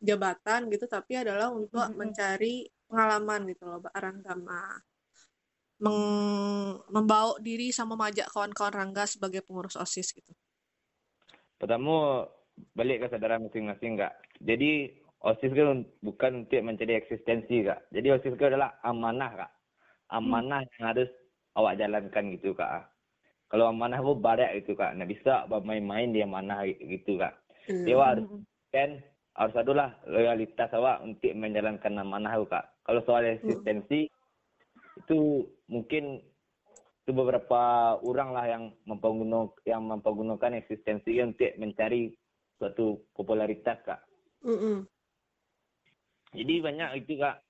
jabatan 0.00 0.72
gitu 0.72 0.88
tapi 0.88 1.20
adalah 1.20 1.52
untuk 1.52 1.84
mm 1.84 1.92
-hmm. 1.92 2.00
mencari 2.00 2.54
pengalaman 2.88 3.40
gitu 3.52 3.62
loh 3.68 3.78
Mbak 3.84 3.94
Rangga 4.00 4.34
mah 4.40 4.74
meng 5.80 6.00
membawa 6.92 7.40
diri 7.40 7.72
sama 7.72 7.96
majak 7.96 8.28
kawan-kawan 8.28 8.72
Rangga 8.72 9.08
sebagai 9.08 9.40
pengurus 9.40 9.80
OSIS 9.80 10.12
gitu? 10.12 10.32
Pertama, 11.56 12.28
balik 12.76 13.00
ke 13.00 13.08
kesadaran 13.08 13.48
masing-masing 13.48 13.96
kak. 13.96 14.12
Jadi 14.44 14.92
OSIS 15.24 15.52
kan 15.52 15.84
bukan 16.04 16.44
untuk 16.44 16.60
mencari 16.60 17.00
eksistensi 17.00 17.64
kak. 17.64 17.88
Jadi 17.92 18.06
OSIS 18.12 18.36
itu 18.36 18.44
adalah 18.44 18.76
amanah 18.84 19.30
kak. 19.44 19.50
Amanah 20.10 20.66
yang 20.76 20.82
harus 20.94 21.10
awak 21.54 21.78
jalankan 21.78 22.34
gitu 22.34 22.54
kak. 22.54 22.90
Kalau 23.50 23.70
amanah 23.70 24.02
itu 24.02 24.14
barat 24.18 24.50
itu 24.58 24.74
kak. 24.74 24.94
Nggak 24.98 25.10
bisa 25.14 25.32
bermain-main 25.46 26.10
dia 26.10 26.26
amanah 26.26 26.66
gitu 26.66 27.18
kak. 27.18 27.34
Hmm. 27.70 27.86
Dia 27.86 27.96
harus 27.98 28.26
kan 28.70 28.98
harus 29.38 29.54
adalah 29.54 29.94
loyalitas 30.06 30.70
awak 30.74 31.02
untuk 31.02 31.30
menjalankan 31.34 31.94
amanah 31.98 32.34
kak. 32.50 32.74
Kalau 32.82 33.00
soal 33.06 33.22
hmm. 33.22 33.34
eksistensi, 33.38 34.10
hmm 34.10 34.18
itu 35.00 35.48
mungkin 35.70 36.20
itu 37.02 37.10
beberapa 37.16 37.96
orang 38.04 38.30
lah 38.36 38.46
yang 38.46 38.64
mempergunakan 38.84 39.56
yang 39.64 39.82
mempergunakan 39.88 40.60
eksistensi 40.60 41.18
untuk 41.24 41.50
mencari 41.56 42.12
suatu 42.60 43.00
popularitas 43.16 43.80
kak. 43.82 44.00
Mm 44.44 44.56
-hmm. 44.56 44.76
Jadi 46.36 46.54
banyak 46.62 46.90
itu 47.02 47.18
kak. 47.18 47.40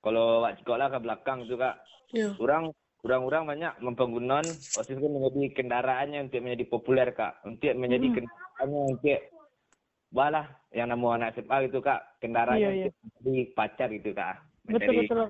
Kalau 0.00 0.44
wak 0.44 0.56
sekolah 0.64 0.86
ke 0.88 0.98
belakang 1.04 1.38
itu 1.44 1.54
kak, 1.60 1.76
yeah. 2.16 2.32
orang 2.40 2.72
orang-orang 3.04 3.42
banyak 3.56 3.72
mempergunakan 3.84 4.46
osis 4.48 4.96
itu 4.96 5.08
menjadi 5.08 5.60
kendaraannya 5.60 6.28
untuk 6.28 6.40
menjadi 6.40 6.64
populer 6.68 7.08
kak, 7.12 7.40
untuk 7.44 7.72
menjadi 7.76 8.06
mm. 8.08 8.14
kendaraannya 8.16 8.80
untuk 8.96 9.20
balah 10.10 10.46
yang 10.72 10.88
nama 10.90 11.06
anak 11.20 11.36
SMA 11.36 11.56
gitu 11.68 11.78
kak, 11.84 12.00
kendaraannya 12.20 12.64
yeah, 12.64 12.88
yeah. 12.88 12.92
untuk 12.92 13.10
menjadi 13.20 13.42
pacar 13.52 13.88
gitu 13.92 14.10
kak. 14.16 14.36
Betul 14.64 14.92
betul 15.04 15.28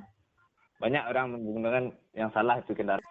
banyak 0.81 1.05
orang 1.13 1.37
menggunakan 1.37 1.85
yang 2.17 2.33
salah 2.33 2.57
itu 2.59 2.73
kendaraan. 2.73 3.05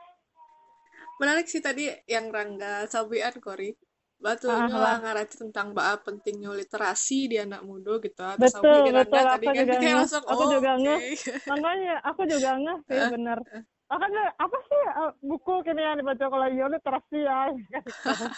Menarik 1.22 1.45
sih 1.45 1.62
tadi 1.62 1.86
yang 2.10 2.34
Rangga 2.34 2.89
Sabian 2.89 3.38
Kori. 3.38 3.78
Batunya 4.20 4.76
lah 4.76 5.00
ngaraci 5.00 5.48
tentang 5.48 5.72
bahwa 5.72 5.96
pentingnya 6.04 6.52
literasi 6.52 7.32
di 7.32 7.40
anak 7.40 7.64
muda 7.64 8.04
gitu. 8.04 8.20
Atau 8.20 8.60
betul, 8.60 8.92
betul. 8.92 9.24
Tadi 9.24 9.46
kan 9.48 9.64
juga 9.64 9.90
langsung, 9.96 10.24
aku 10.28 10.44
oh, 10.44 10.50
juga 10.60 10.72
okay. 10.76 10.84
ngeh. 10.84 11.02
Makanya 11.56 11.96
aku 12.04 12.22
juga 12.28 12.50
ngeh 12.60 12.78
sih 12.84 13.00
uh, 13.00 13.10
bener. 13.16 13.40
Makanya 13.88 14.24
apa 14.36 14.58
sih 14.68 14.82
uh, 14.92 15.12
buku 15.24 15.54
kini 15.64 15.82
yang 15.82 15.98
dibaca 16.04 16.26
kalau 16.28 16.48
iya 16.52 16.66
literasi 16.68 17.20
ya. 17.24 17.40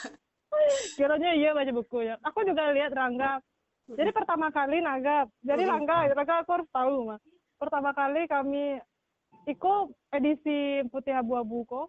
Kiranya 1.02 1.32
iya 1.34 1.50
baca 1.58 1.72
buku 1.74 1.98
ya. 2.06 2.16
Aku 2.30 2.46
juga 2.46 2.70
lihat 2.78 2.94
Rangga. 2.94 3.42
Jadi 3.92 4.10
pertama 4.16 4.48
kali 4.54 4.80
Naga, 4.80 5.28
jadi 5.44 5.68
Rangga, 5.68 6.08
Rangga 6.16 6.48
aku 6.48 6.52
harus 6.56 6.70
tahu 6.72 7.12
mah. 7.12 7.20
Pertama 7.60 7.92
kali 7.92 8.24
kami 8.30 8.80
Iko 9.50 9.90
edisi 10.14 10.86
putih 10.94 11.18
abu-abu 11.18 11.66
kok. 11.66 11.88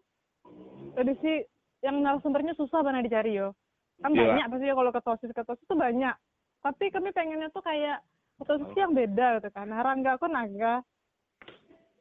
Edisi 0.97 1.45
yang 1.85 2.01
narasumbernya 2.01 2.57
susah 2.57 2.81
banget 2.81 3.13
dicari 3.13 3.37
yo. 3.37 3.53
Kan 4.01 4.11
yeah. 4.17 4.33
banyak 4.33 4.47
pasti 4.49 4.65
ya 4.71 4.75
kalau 4.75 4.93
ketosis 4.95 5.31
ketosis 5.35 5.67
itu 5.67 5.77
banyak. 5.77 6.15
Tapi 6.63 6.85
kami 6.95 7.09
pengennya 7.11 7.49
tuh 7.51 7.61
kayak 7.61 7.99
ketosis 8.41 8.73
yang 8.79 8.95
beda 8.95 9.43
gitu 9.43 9.49
kan. 9.53 9.67
Nah, 9.69 9.83
Rangga 9.83 10.17
kok 10.17 10.31
naga. 10.31 10.81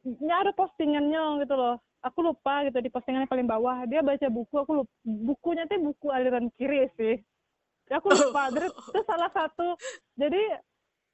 Ini 0.02 0.32
ada 0.32 0.50
postingannya 0.54 1.46
gitu 1.46 1.54
loh. 1.54 1.78
Aku 2.02 2.26
lupa 2.26 2.66
gitu 2.66 2.82
di 2.82 2.90
postingan 2.90 3.30
paling 3.30 3.46
bawah. 3.46 3.86
Dia 3.86 4.02
baca 4.02 4.26
buku, 4.26 4.54
aku 4.58 4.72
lupa. 4.82 4.92
Bukunya 5.06 5.66
tuh 5.70 5.78
buku 5.78 6.10
aliran 6.10 6.50
kiri 6.58 6.90
sih. 6.98 7.14
Ya, 7.86 8.02
aku 8.02 8.10
lupa. 8.10 8.50
Itu 8.90 9.00
salah 9.06 9.30
satu. 9.30 9.78
Jadi 10.18 10.42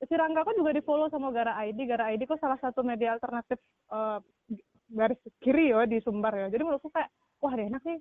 si 0.09 0.14
Rangga 0.17 0.49
kok 0.49 0.57
juga 0.57 0.73
di 0.73 0.81
follow 0.81 1.12
sama 1.12 1.29
Gara 1.29 1.53
ID. 1.69 1.85
Gara 1.85 2.09
ID 2.17 2.25
kok 2.25 2.41
salah 2.41 2.57
satu 2.64 2.81
media 2.81 3.12
alternatif 3.12 3.61
uh, 3.93 4.25
garis 4.88 5.21
kiri 5.45 5.77
ya 5.77 5.85
di 5.85 6.01
Sumbar 6.01 6.33
ya. 6.33 6.49
Jadi 6.49 6.64
menurutku 6.64 6.88
kayak 6.88 7.12
wah 7.45 7.53
deh 7.53 7.69
enak 7.69 7.85
nih 7.85 8.01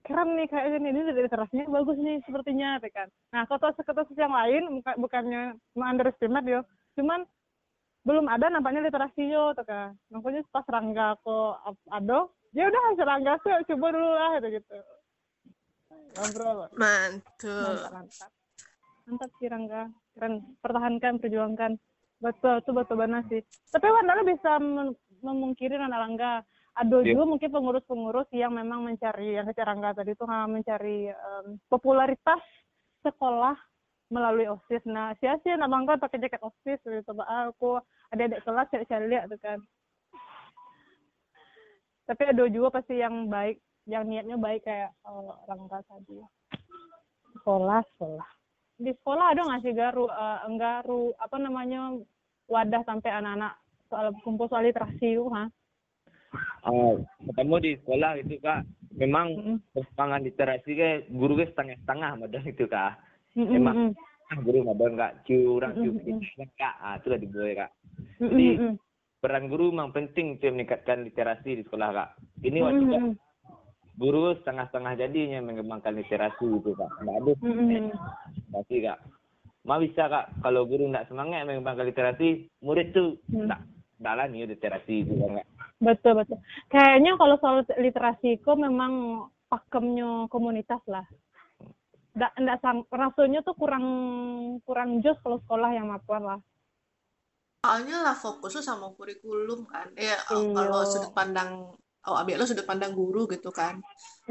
keren 0.00 0.36
nih 0.36 0.46
kayak 0.48 0.80
ini 0.80 0.88
ini 0.90 1.00
dari 1.12 1.28
terasnya 1.28 1.64
bagus 1.68 1.96
nih 2.00 2.22
sepertinya 2.24 2.80
kan. 2.88 3.08
Nah 3.32 3.42
kotos-kotos 3.46 4.10
yang 4.16 4.32
lain 4.32 4.80
bukannya 4.98 5.56
underestimate 5.76 6.48
yo, 6.48 6.60
cuman 6.96 7.28
belum 8.04 8.26
ada 8.32 8.48
nampaknya 8.48 8.84
literasi 8.88 9.28
yo 9.28 9.52
tuh 9.52 9.64
kan. 9.68 9.92
Makanya 10.08 10.40
pas 10.48 10.64
Rangga 10.66 11.20
kok 11.20 11.52
ada, 11.92 12.18
ya 12.56 12.64
udah 12.66 12.80
Rangga 12.96 13.36
tuh 13.44 13.52
coba 13.74 13.86
dulu 13.92 14.10
lah 14.16 14.30
gitu 14.40 14.48
gitu. 14.56 14.76
Ngobrol. 16.10 16.66
Mantul. 16.74 17.60
Mantap, 17.60 17.92
mantap. 17.92 18.30
mantap 19.06 19.30
sih 19.38 19.48
Rangga 19.50 19.82
keren 20.14 20.34
pertahankan 20.62 21.18
perjuangkan 21.18 21.72
betul 22.20 22.60
itu 22.60 22.70
betul 22.70 22.96
benar 23.00 23.24
sih 23.32 23.40
tapi 23.72 23.88
Wanda 23.88 24.12
lu 24.12 24.28
bisa 24.28 24.60
mem- 24.60 24.98
memungkiri 25.24 25.74
anak 25.80 25.98
Rangga 26.04 26.32
ada 26.80 26.96
Iya. 27.04 27.12
juga 27.12 27.22
mungkin 27.28 27.50
pengurus-pengurus 27.52 28.28
yang 28.32 28.56
memang 28.56 28.80
mencari 28.88 29.36
yang 29.36 29.44
kata 29.52 29.68
Rangga 29.68 30.00
tadi 30.00 30.16
itu 30.16 30.24
ha, 30.24 30.48
mencari 30.48 31.12
em, 31.12 31.60
popularitas 31.68 32.40
sekolah 33.04 33.52
melalui 34.08 34.48
osis. 34.48 34.80
Nah 34.88 35.12
sia-sia 35.20 35.60
nak 35.60 35.68
bangga 35.70 36.00
pakai 36.00 36.18
jaket 36.24 36.40
osis 36.40 36.80
gitu. 36.80 37.10
Bah 37.12 37.52
aku 37.52 37.78
adik-adik 38.10 38.40
kelas 38.42 38.66
cari-cari 38.72 39.06
lihat 39.12 39.28
tuh 39.28 39.40
kan. 39.44 39.60
Tapi 42.08 42.22
ada 42.26 42.42
juga 42.50 42.80
pasti 42.80 42.98
yang 42.98 43.28
baik 43.28 43.60
yang 43.86 44.08
niatnya 44.08 44.40
baik 44.40 44.64
kayak 44.64 44.90
eh, 44.90 45.32
Rangga 45.46 45.84
tadi. 45.84 46.16
Sekolah 47.36 47.84
sekolah. 47.94 48.28
Di 48.80 48.90
sekolah 48.96 49.36
ada 49.36 49.40
nggak 49.44 49.62
sih 49.68 49.76
garu 49.76 50.08
eh, 50.08 50.38
garu 50.56 51.12
apa 51.20 51.36
namanya 51.36 51.92
wadah 52.48 52.82
sampai 52.88 53.12
anak-anak 53.14 53.52
soal 53.86 54.10
kumpul 54.24 54.48
soal 54.48 54.64
literasi 54.64 55.18
ha 55.30 55.46
Ah, 56.60 56.94
ketemu 57.26 57.54
di 57.58 57.70
sekolah 57.82 58.10
itu 58.22 58.36
kak. 58.38 58.62
Memang 58.94 59.58
perkembangan 59.74 60.22
literasi 60.26 60.70
ke 60.76 60.90
guru 61.10 61.40
ke 61.40 61.50
setengah-setengah 61.50 62.10
madang 62.20 62.44
itu 62.46 62.64
kak. 62.70 63.00
Mm-mm, 63.34 63.54
Emang. 63.56 63.76
mm-mm, 63.90 64.30
ah 64.30 64.38
guru 64.44 64.58
kak. 64.94 65.12
Curang 65.26 65.72
curang 65.78 66.50
kak. 66.54 66.74
Ah 66.78 66.94
itulah 67.00 67.18
dibuat 67.18 67.54
kak. 67.56 67.70
Mm-mm, 68.20 68.30
Jadi, 68.30 68.48
peran 69.20 69.48
guru 69.50 69.74
memang 69.74 69.90
penting 69.90 70.38
untuk 70.38 70.52
meningkatkan 70.54 71.02
literasi 71.02 71.50
di 71.58 71.62
sekolah 71.66 71.88
kak. 71.90 72.10
Ini 72.46 72.58
waktu 72.62 72.84
mm-mm, 72.86 73.12
guru 73.98 74.36
setengah-setengah 74.40 74.92
jadinya 74.96 75.40
mengembangkan 75.42 75.98
literasi 75.98 76.46
gitu 76.46 76.76
kak. 76.78 76.90
Nggak 77.02 77.16
ada 77.18 77.32
mm-mm. 77.42 77.90
literasi 78.36 78.76
kak. 78.86 78.98
Ma 79.60 79.76
bisa 79.76 80.08
kak 80.08 80.40
kalau 80.40 80.64
guru 80.64 80.88
nggak 80.88 81.12
semangat 81.12 81.44
mengembangkan 81.44 81.90
literasi 81.90 82.48
murid 82.64 82.96
tuh 82.96 83.20
Hmm. 83.28 83.44
nggak 83.44 83.60
nggak 84.00 84.14
lah 84.16 84.26
nih 84.32 84.48
literasi 84.48 85.04
itu 85.04 85.12
kan 85.20 85.36
kak 85.36 85.48
betul 85.80 86.12
betul 86.20 86.38
kayaknya 86.68 87.16
kalau 87.16 87.36
soal 87.40 87.64
literasi 87.80 88.36
itu 88.36 88.50
memang 88.52 89.24
pakemnya 89.48 90.28
komunitas 90.28 90.82
lah 90.86 91.04
nggak 92.16 92.32
nggak 92.42 92.58
sang 92.62 92.78
rasanya 92.90 93.40
tuh 93.46 93.54
kurang 93.56 93.86
kurang 94.66 95.00
jos 95.02 95.16
kalau 95.24 95.38
sekolah 95.46 95.70
yang 95.72 95.88
mapan 95.88 96.22
lah 96.22 96.40
Soalnya 97.60 98.00
lah 98.00 98.16
fokusnya 98.16 98.64
sama 98.64 98.88
kurikulum 98.96 99.68
kan. 99.68 99.92
Ya 99.92 100.16
Iya. 100.16 100.56
kalau 100.56 100.80
sudut 100.88 101.12
pandang 101.12 101.50
oh 102.08 102.16
abis 102.16 102.34
lo 102.40 102.44
sudut 102.48 102.64
pandang 102.64 102.96
guru 102.96 103.28
gitu 103.28 103.52
kan. 103.52 103.76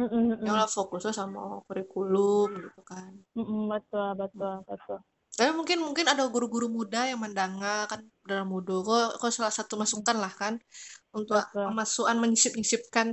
Mm-mm, 0.02 0.34
mm-mm. 0.34 0.50
Ya 0.50 0.54
lah 0.58 0.66
fokusnya 0.66 1.14
sama 1.14 1.62
kurikulum 1.70 2.50
gitu 2.58 2.82
kan. 2.82 3.14
Mm-mm, 3.38 3.70
betul 3.70 4.18
betul 4.18 4.56
betul 4.66 5.00
Tapi 5.40 5.56
mungkin 5.56 5.80
mungkin 5.80 6.04
ada 6.04 6.28
guru-guru 6.28 6.68
muda 6.68 7.08
yang 7.08 7.24
mendanga 7.24 7.88
kan 7.88 8.04
dalam 8.28 8.52
mudo 8.52 8.84
kok 8.84 9.24
kok 9.24 9.32
salah 9.32 9.56
satu 9.56 9.80
masukan 9.80 10.20
lah 10.20 10.34
kan 10.36 10.60
untuk 11.16 11.40
Betul. 11.40 11.64
pemasukan 11.64 12.16
menyisip-nyisipkan 12.20 13.08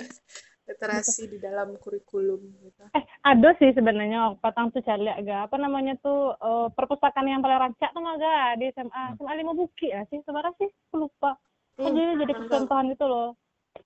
literasi 0.70 1.26
di 1.26 1.38
dalam 1.42 1.74
kurikulum 1.82 2.38
gitu. 2.62 2.82
Eh, 2.94 3.04
ada 3.26 3.50
sih 3.58 3.74
sebenarnya 3.74 4.38
patang 4.38 4.70
tuh 4.70 4.82
cari 4.86 5.10
agak 5.10 5.50
apa 5.50 5.56
namanya 5.58 5.98
tuh 5.98 6.38
eh, 6.38 6.68
perpustakaan 6.70 7.26
yang 7.26 7.42
paling 7.42 7.58
rancak 7.58 7.90
tuh 7.90 7.98
nggak 7.98 8.16
gak 8.22 8.50
di 8.62 8.66
SMA 8.70 9.02
SMA 9.18 9.32
lima 9.42 9.52
buki 9.58 9.90
ya 9.90 10.06
sih? 10.06 10.22
Sebenarnya 10.22 10.54
sih? 10.62 10.70
Aku 10.70 11.10
lupa. 11.10 11.34
Kan 11.74 11.90
Hmm, 11.90 11.98
jadi 11.98 12.12
jadi 12.22 12.32
percontohan 12.38 12.94
gitu 12.94 13.04
loh. 13.10 13.34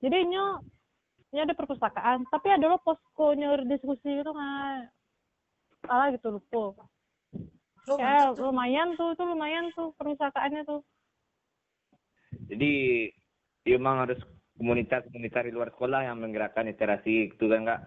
Jadi 0.05 0.17
ini 1.31 1.41
ada 1.41 1.55
perpustakaan 1.55 2.27
tapi 2.29 2.51
ada 2.51 2.67
loh 2.67 2.81
posko 2.83 3.39
nyur 3.39 3.63
diskusi 3.67 4.19
gitu 4.19 4.31
nggak 4.35 4.91
salah 5.87 6.11
gitu 6.11 6.29
lupa 6.39 6.87
Tuh. 7.99 8.51
lumayan 8.51 8.95
tuh 8.95 9.17
tuh 9.19 9.27
lumayan 9.27 9.73
tuh 9.75 9.91
perpustakaannya 9.99 10.63
tuh. 10.67 10.81
Jadi 12.47 12.73
dia 13.67 13.77
memang 13.79 14.07
harus 14.07 14.21
komunitas-komunitas 14.61 15.43
di 15.49 15.53
luar 15.53 15.73
sekolah 15.73 16.01
yang 16.05 16.21
menggerakkan 16.21 16.69
literasi 16.69 17.33
itu 17.33 17.45
kan 17.49 17.65
kak? 17.65 17.81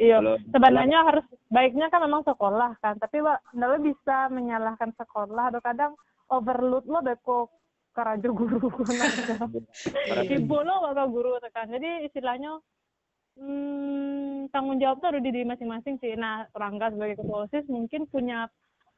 Iya 0.00 0.18
Kalau 0.18 0.34
sebenarnya 0.50 0.98
harus 1.06 1.26
baiknya 1.52 1.86
kan 1.92 2.02
memang 2.02 2.26
sekolah 2.26 2.74
kan 2.82 2.98
tapi 2.98 3.22
lo 3.22 3.76
bisa 3.78 4.26
menyalahkan 4.32 4.90
sekolah 4.98 5.52
atau 5.54 5.62
kadang 5.62 5.92
overload 6.32 6.88
lo 6.90 7.04
beko 7.04 7.46
karajo 7.92 8.32
guru 8.40 8.72
ibu 10.26 10.56
lo 10.64 10.74
bakal 10.90 11.06
guru 11.12 11.38
tekan 11.44 11.70
jadi 11.70 12.08
istilahnya 12.08 12.58
hmm, 13.36 14.48
tanggung 14.50 14.80
jawab 14.80 14.98
tuh 14.98 15.08
ada 15.14 15.20
di 15.20 15.30
diri 15.30 15.46
masing-masing 15.46 16.00
sih. 16.02 16.16
Nah 16.18 16.48
Rangga 16.56 16.92
sebagai 16.92 17.20
ketua 17.20 17.46
osis 17.46 17.64
mungkin 17.68 18.08
punya 18.08 18.48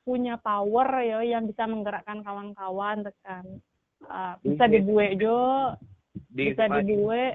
punya 0.05 0.37
power 0.37 1.01
ya 1.01 1.25
yang 1.25 1.49
bisa 1.49 1.65
menggerakkan 1.65 2.21
kawan-kawan 2.21 3.03
tekan 3.03 3.59
Ah, 4.09 4.37
bisa 4.45 4.69
Mungkin. 4.69 4.85
dibuat 4.85 5.11
jo. 5.17 5.41
Di 6.29 6.53
bisa 6.53 6.69
dibuat 6.85 7.35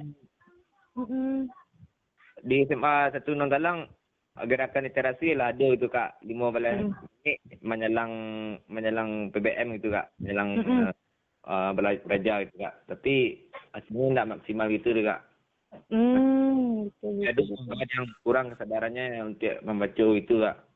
di 2.40 2.56
SMA 2.70 2.96
satu 3.12 3.36
Nonggalang 3.36 3.90
gerakan 4.48 4.86
literasi 4.88 5.36
lah 5.36 5.52
ada 5.52 5.66
itu 5.66 5.90
kak. 5.90 6.22
Lima 6.24 6.54
belas 6.54 6.80
Mm. 6.80 6.94
menit 6.94 7.38
menyelang 7.66 8.14
menyelang 8.70 9.10
PBM 9.34 9.82
gitu 9.82 9.92
kak. 9.92 10.14
Menyelang 10.22 10.50
uh, 10.62 10.92
uh, 11.50 11.72
bela- 11.74 12.04
belajar 12.06 12.46
gitu 12.48 12.62
kak. 12.62 12.76
Tapi 12.88 13.14
hasilnya 13.74 14.08
tidak 14.14 14.30
maksimal 14.38 14.68
gitu 14.70 14.88
deh 14.94 15.06
kak. 15.10 15.22
Hmm, 15.90 16.90
gitu, 16.90 17.06
gitu, 17.22 17.30
ada 17.30 17.42
gitu. 17.46 17.94
yang 17.94 18.06
kurang 18.26 18.50
kesadarannya 18.54 19.22
untuk 19.22 19.58
membaca 19.62 20.06
itu 20.18 20.34
kak 20.42 20.69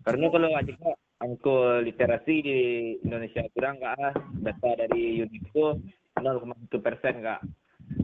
karena 0.00 0.26
kalau 0.32 0.48
adik 0.56 0.76
kak 0.80 0.96
angka 1.20 1.84
literasi 1.84 2.34
di 2.40 2.58
Indonesia 3.04 3.44
kurang 3.52 3.78
kak 3.78 3.94
ah. 4.00 4.14
data 4.40 4.70
dari 4.86 5.20
UNESCO 5.20 5.76
0,1 6.16 6.80
persen 6.80 7.20
kak 7.20 7.40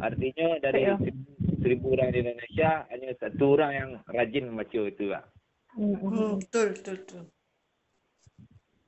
artinya 0.00 0.60
dari 0.60 0.82
Iya. 0.84 0.96
seribu, 1.00 1.30
seribu 1.64 1.86
orang 1.96 2.08
di 2.12 2.18
Indonesia 2.20 2.70
hanya 2.92 3.10
satu 3.16 3.44
orang 3.56 3.70
yang 3.72 3.90
rajin 4.08 4.44
membaca 4.52 4.80
itu 4.82 5.04
kak 5.10 5.24
Mm, 5.76 5.92
mm, 5.92 5.92
mm. 5.92 6.08
Hmm, 6.08 6.32
betul, 6.40 6.66
betul, 6.72 6.94
betul. 7.04 7.22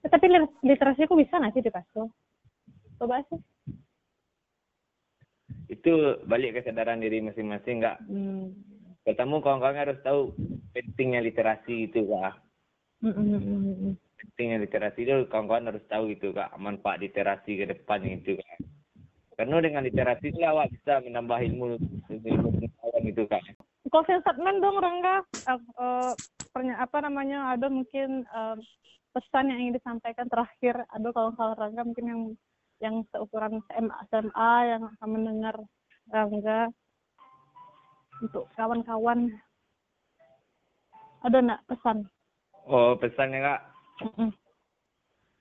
Tapi 0.09 0.27
lit- 0.33 0.57
literasi 0.64 1.05
aku 1.05 1.21
bisa 1.21 1.37
nggak 1.37 1.53
sih 1.53 1.61
di 1.61 1.68
Pasto? 1.68 2.09
Coba 2.97 3.21
sih. 3.29 3.37
itu 5.68 5.92
balik 6.25 6.57
kesadaran 6.61 6.97
diri 6.97 7.21
masing-masing 7.21 7.85
kak 7.85 8.01
Hmm. 8.09 8.57
pertama 9.05 9.40
kawan-kawan 9.44 9.77
harus 9.77 10.01
tahu 10.01 10.33
pentingnya 10.73 11.21
literasi 11.21 11.92
itu 11.92 12.09
kak 12.09 12.40
Mm, 12.99 13.15
mm, 13.15 13.31
mm, 13.31 13.39
mm, 13.39 13.75
mm. 13.79 13.95
pentingnya 14.19 14.59
literasi 14.67 15.07
itu 15.07 15.15
kawan-kawan 15.31 15.71
harus 15.71 15.85
tahu 15.87 16.11
itu 16.11 16.35
kak 16.35 16.51
manfaat 16.59 16.99
literasi 16.99 17.63
ke 17.63 17.65
depan 17.71 18.03
itu 18.03 18.35
kak 18.35 18.59
karena 19.39 19.63
dengan 19.63 19.87
literasi 19.87 20.35
itu 20.35 20.43
awak 20.43 20.67
bisa 20.75 20.99
menambah 21.07 21.39
ilmu 21.47 21.79
ilmu 22.11 22.49
pengetahuan 22.59 23.05
itu 23.07 23.23
kak 23.31 23.43
Closing 23.89 24.21
statement 24.21 24.61
dong 24.61 24.77
Rangga. 24.83 25.25
Eh, 25.49 25.57
eh, 25.57 26.13
pernya- 26.53 26.81
apa 26.83 26.99
namanya 27.01 27.57
ada 27.57 27.73
mungkin 27.73 28.27
eh, 28.27 28.57
pesan 29.17 29.49
yang 29.49 29.61
ingin 29.65 29.79
disampaikan 29.81 30.29
terakhir. 30.29 30.85
Ada 30.93 31.09
kawan-kawan 31.09 31.57
Rangga 31.57 31.83
mungkin 31.89 32.07
yang 32.07 32.23
yang 32.79 32.97
seukuran 33.11 33.65
SMA, 33.73 33.97
SMA 34.13 34.53
yang 34.69 34.83
akan 34.93 35.09
mendengar 35.09 35.57
Rangga 36.13 36.69
untuk 38.21 38.45
kawan-kawan. 38.59 39.33
Ada 41.25 41.39
nak 41.41 41.65
pesan? 41.67 42.07
Oh 42.68 42.94
pesannya 43.00 43.40
kak? 43.40 43.61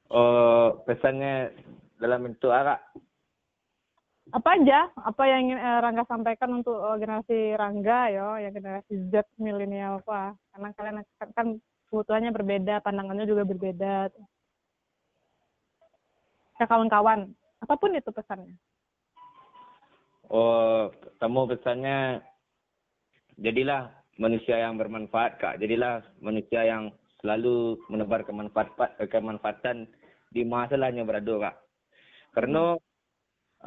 Oh 0.07 0.79
pesannya 0.87 1.51
dalam 1.99 2.31
bentuk 2.31 2.49
apa 2.49 2.79
kak? 2.79 2.81
Apa 4.27 4.59
aja 4.59 4.91
apa 4.95 5.23
yang 5.23 5.47
ingin 5.47 5.59
eh, 5.59 5.79
Rangga 5.79 6.03
sampaikan 6.07 6.51
untuk 6.59 6.75
eh, 6.75 6.97
generasi 6.99 7.37
Rangga 7.55 8.11
ya 8.11 8.27
yang 8.43 8.53
generasi 8.55 8.93
Z 9.11 9.23
milenial 9.39 10.03
apa 10.03 10.35
karena 10.51 10.67
kalian 10.75 10.97
kan, 11.19 11.29
kan 11.31 11.47
kebutuhannya 11.87 12.31
berbeda 12.35 12.83
pandangannya 12.83 13.27
juga 13.27 13.47
berbeda. 13.47 14.11
Ke 16.59 16.65
kawan-kawan 16.65 17.31
apa 17.63 17.73
pun 17.79 17.95
itu 17.95 18.11
pesannya. 18.11 18.55
Oh 20.27 20.91
kamu 21.23 21.55
pesannya 21.55 22.19
jadilah 23.39 23.95
manusia 24.19 24.59
yang 24.59 24.75
bermanfaat 24.75 25.39
kak. 25.39 25.55
Jadilah 25.61 26.03
manusia 26.19 26.67
yang 26.67 26.91
selalu 27.27 27.75
menebar 27.91 28.23
kemanfaat 28.23 28.95
kemanfaatan 29.11 29.83
di 30.31 30.47
masalahnya 30.47 31.03
berada 31.03 31.51
kak. 31.51 31.55
Karena 32.31 32.79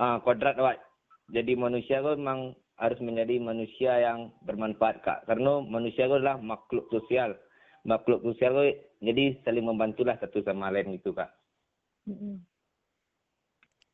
uh, 0.01 0.17
kodrat 0.25 0.57
awak 0.57 0.81
jadi 1.29 1.61
manusia 1.61 2.01
itu 2.01 2.17
memang 2.17 2.57
harus 2.81 2.97
menjadi 3.05 3.37
manusia 3.37 4.01
yang 4.01 4.33
bermanfaat 4.49 5.05
kak. 5.05 5.29
Karena 5.29 5.61
manusia 5.61 6.09
itu 6.09 6.17
adalah 6.17 6.41
makhluk 6.41 6.89
sosial. 6.89 7.37
Makhluk 7.85 8.25
sosial 8.25 8.57
itu 8.57 8.81
jadi 9.05 9.25
saling 9.45 9.69
membantulah 9.69 10.17
satu 10.17 10.41
sama 10.41 10.73
lain 10.73 10.97
gitu 10.97 11.13
kak. 11.13 11.29
Mm-mm. 12.09 12.41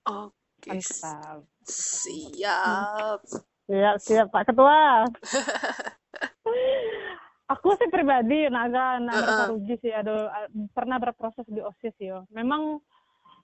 Oke, 0.07 0.71
mantap. 0.71 1.43
siap. 1.67 3.19
siap 3.67 3.99
siap 3.99 4.31
Pak 4.31 4.47
Ketua 4.47 5.11
aku 7.47 7.79
sih 7.79 7.89
pribadi 7.89 8.51
nah, 8.51 8.67
agak 8.67 8.91
nah, 9.03 9.15
Uh-uh. 9.15 9.23
merasa 9.23 9.45
rugi 9.55 9.75
sih 9.83 9.93
ada 9.95 10.15
pernah 10.75 10.99
berproses 10.99 11.47
di 11.47 11.63
osis 11.63 11.95
yo. 12.03 12.27
Memang 12.35 12.83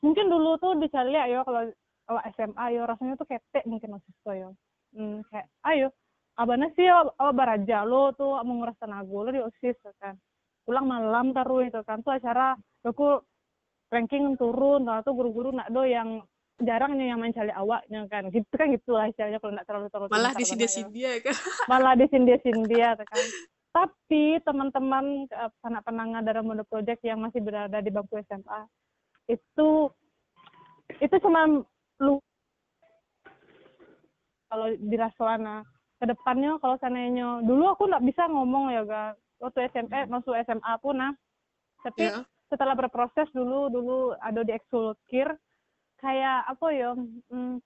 mungkin 0.03 0.27
dulu 0.27 0.59
tuh 0.59 0.75
dicari 0.79 1.15
ya 1.15 1.31
yo 1.31 1.41
kalau 1.47 1.71
awak 2.11 2.25
SMA 2.35 2.65
yo 2.75 2.83
rasanya 2.85 3.15
tuh 3.15 3.29
ketek 3.31 3.65
mungkin 3.67 3.99
osis 3.99 4.17
tuh 4.27 4.35
yo. 4.35 4.51
Hmm, 4.93 5.23
kayak 5.31 5.49
ayo 5.71 5.89
abana 6.37 6.67
sih 6.75 6.87
awak 6.89 7.15
awak 7.17 7.35
baraja 7.39 7.87
lo 7.87 8.13
tuh 8.13 8.37
menguras 8.43 8.77
tenaga 8.83 9.09
lo 9.09 9.31
di 9.31 9.41
osis 9.41 9.77
tuh 9.79 9.95
kan. 10.03 10.19
Pulang 10.67 10.87
malam 10.87 11.31
taruh 11.31 11.63
itu 11.63 11.81
kan. 11.87 12.03
Tuh 12.03 12.19
acara 12.19 12.59
aku 12.83 13.23
ranking 13.93 14.35
turun 14.35 14.89
atau 14.91 15.15
guru-guru 15.15 15.55
nak 15.55 15.71
do 15.71 15.87
yang 15.87 16.23
jarangnya 16.63 17.15
yang 17.15 17.21
mencari 17.23 17.55
awaknya 17.55 18.07
kan. 18.11 18.31
Gitu 18.35 18.51
kan 18.51 18.71
gitulah 18.75 19.07
istilahnya 19.07 19.39
kalau 19.39 19.53
nggak 19.55 19.67
terlalu 19.67 19.89
terlalu 19.91 20.11
malah 20.11 20.35
di 20.35 20.43
yo. 20.43 20.51
sini 20.51 20.91
dia 20.91 21.13
kan? 21.23 21.37
Malah 21.71 21.95
disindir-sindir 21.95 22.99
kan. 22.99 23.27
Tapi 23.73 24.37
teman-teman 24.45 25.25
eh, 25.33 25.51
anak 25.65 25.83
penangga 25.89 26.21
dalam 26.21 26.45
mode 26.45 26.65
project 26.69 27.01
yang 27.03 27.25
masih 27.25 27.41
berada 27.41 27.81
di 27.81 27.89
bangku 27.89 28.21
SMA 28.29 28.69
itu 29.33 29.89
itu 31.01 31.17
cuma 31.25 31.65
lu 32.03 32.21
kalau 34.53 34.69
di 34.77 34.97
Raswana. 35.01 35.65
Ke 35.97 36.05
depannya 36.11 36.59
kalau 36.59 36.77
seandainya 36.83 37.41
dulu 37.47 37.73
aku 37.73 37.89
nggak 37.89 38.05
bisa 38.05 38.29
ngomong 38.29 38.75
ya 38.75 38.83
ga. 38.85 39.05
Waktu 39.41 39.73
SMP 39.73 40.05
masuk 40.11 40.37
SMA 40.45 40.73
pun 40.83 41.01
nah. 41.01 41.15
Tapi 41.81 42.13
ya. 42.13 42.21
setelah 42.53 42.77
berproses 42.77 43.31
dulu 43.33 43.73
dulu 43.73 44.13
ada 44.21 44.45
di 44.45 44.53
ekskul-kir 44.53 45.33
kayak 46.03 46.45
apa 46.51 46.67
ya 46.75 46.91
hmm, 47.31 47.63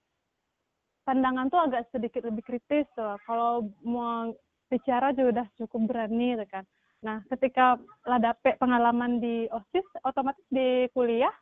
pandangan 1.08 1.48
tuh 1.48 1.60
agak 1.64 1.88
sedikit 1.90 2.22
lebih 2.28 2.44
kritis 2.46 2.86
tuh. 2.94 3.18
Kalau 3.26 3.66
mau 3.82 4.30
bicara 4.66 5.14
juga 5.14 5.42
udah 5.42 5.46
cukup 5.58 5.80
berani 5.86 6.34
tuh 6.38 6.48
kan. 6.50 6.64
Nah 7.04 7.22
ketika 7.30 7.78
lah 8.06 8.18
dapet 8.18 8.58
pengalaman 8.58 9.22
di 9.22 9.46
osis 9.50 9.86
otomatis 10.02 10.42
di 10.50 10.90
kuliah 10.90 11.32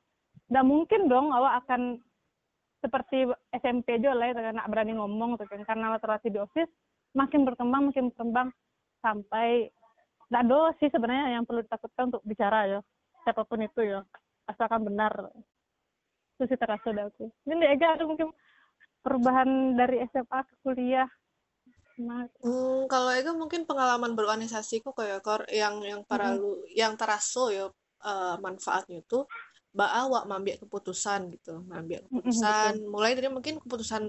nggak 0.52 0.66
mungkin 0.66 1.08
dong 1.08 1.32
awak 1.32 1.64
akan 1.64 1.96
seperti 2.84 3.24
SMP 3.56 3.96
juga 3.96 4.12
lah 4.12 4.28
ya, 4.28 4.52
kan, 4.52 4.60
nak 4.60 4.68
berani 4.68 4.92
ngomong 4.92 5.40
tuh 5.40 5.48
kan. 5.48 5.64
Karena 5.64 5.96
literasi 5.96 6.28
di 6.28 6.36
osis 6.36 6.68
makin 7.16 7.48
berkembang 7.48 7.88
makin 7.88 8.12
berkembang 8.12 8.48
sampai 9.00 9.72
nggak 10.28 10.44
ada 10.44 10.60
sih 10.80 10.88
sebenarnya 10.92 11.40
yang 11.40 11.44
perlu 11.48 11.64
ditakutkan 11.64 12.12
untuk 12.12 12.24
bicara 12.28 12.68
ya. 12.68 12.80
Siapa 13.24 13.40
pun 13.48 13.64
itu 13.64 13.80
ya 13.80 14.04
asalkan 14.52 14.84
benar. 14.84 15.32
Itu 16.36 16.44
sih 16.50 16.58
terasa 16.60 16.92
dari 16.92 17.08
aku. 17.08 17.30
Ini 17.48 17.72
Ega 17.72 17.96
ada 17.96 18.04
mungkin 18.04 18.34
perubahan 19.00 19.78
dari 19.78 20.02
SMA 20.12 20.40
ke 20.44 20.54
kuliah 20.64 21.08
Nah, 21.94 22.26
Hmm, 22.44 22.90
kalau 22.92 23.12
itu 23.14 23.30
mungkin 23.32 23.62
pengalaman 23.70 24.12
berorganisasiku 24.18 24.90
kayak 24.98 25.22
kor 25.24 25.42
yang 25.48 25.80
yang 25.80 26.02
para 26.04 26.34
lu 26.36 26.60
yang 26.74 26.92
terasa 26.98 27.42
ya 27.54 27.64
eh, 28.04 28.36
manfaatnya 28.44 28.98
itu 29.00 29.18
mbak 29.74 29.90
awak 30.06 30.22
keputusan 30.62 31.20
gitu 31.34 31.52
mengambil 31.66 32.00
keputusan. 32.06 32.74
mulai 32.94 33.10
dari 33.18 33.26
mungkin 33.36 33.58
keputusan 33.62 34.04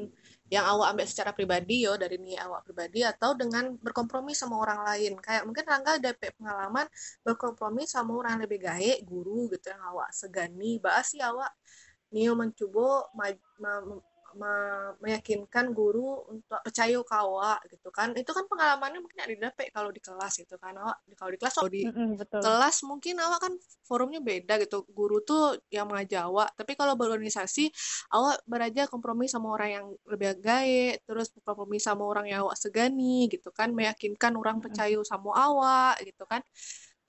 yang 0.54 0.65
awak 0.65 0.93
ambil 0.93 1.06
secara 1.10 1.32
pribadi 1.34 1.86
yo 1.86 1.98
dari 1.98 2.21
nih 2.21 2.38
awak 2.45 2.62
pribadi 2.69 3.02
atau 3.02 3.34
dengan 3.34 3.74
berkompromi 3.86 4.34
sama 4.38 4.56
orang 4.62 4.80
lain. 4.86 5.13
Kayak 5.26 5.43
mungkin 5.50 5.65
Rangga 5.65 5.91
ada 5.98 6.12
pe- 6.13 6.34
pengalaman 6.38 6.86
berkompromi 7.26 7.84
sama 7.89 8.12
orang 8.13 8.36
lebih 8.45 8.60
gae 8.67 9.02
guru 9.10 9.50
gitu 9.54 9.74
yang 9.74 9.82
awak 9.93 10.10
segani. 10.13 10.78
Bahas 10.82 11.06
sih 11.13 11.21
awak 11.21 11.50
Nio 12.13 12.34
mencoba 12.38 13.10
ma- 13.17 13.41
ma- 13.62 14.02
ma- 14.36 14.93
meyakinkan 15.04 15.71
guru 15.71 16.24
untuk 16.32 16.60
percaya 16.65 16.98
ke 17.00 17.15
awak 17.15 17.60
gitu 17.71 17.89
kan. 17.89 18.12
Itu 18.15 18.32
kan 18.36 18.45
pengalamannya 18.52 19.00
mungkin 19.04 19.19
ada 19.24 19.36
dapet 19.50 19.71
kalau 19.76 19.89
di 19.95 20.02
kelas 20.04 20.34
gitu 20.41 20.56
kan 20.60 20.74
awak. 20.78 20.98
Kalau 21.19 21.32
di 21.34 21.39
kelas 21.41 21.54
kalau 21.58 21.71
di 21.71 21.84
mm-mm, 21.88 22.10
betul. 22.19 22.41
kelas 22.43 22.76
mungkin 22.84 23.15
awak 23.24 23.39
kan 23.45 23.54
forumnya 23.88 24.19
beda 24.19 24.54
gitu. 24.63 24.84
Guru 24.91 25.24
tuh 25.24 25.58
yang 25.71 25.88
mengajar 25.89 26.28
awak 26.30 26.52
tapi 26.60 26.76
kalau 26.80 26.93
berorganisasi 27.00 27.71
awak 28.13 28.38
beraja 28.45 28.82
kompromi 28.91 29.26
sama 29.32 29.48
orang 29.56 29.69
yang 29.71 29.86
lebih 30.12 30.38
gae 30.43 31.00
terus 31.08 31.32
kompromi 31.48 31.78
sama 31.82 32.04
orang 32.06 32.26
yang 32.32 32.39
awak 32.45 32.58
segani 32.60 33.32
gitu 33.34 33.50
kan. 33.56 33.71
Meyakinkan 33.71 34.34
orang 34.36 34.58
percaya 34.63 34.95
sama 35.08 35.32
awak 35.36 36.04
gitu 36.04 36.24
kan. 36.28 36.41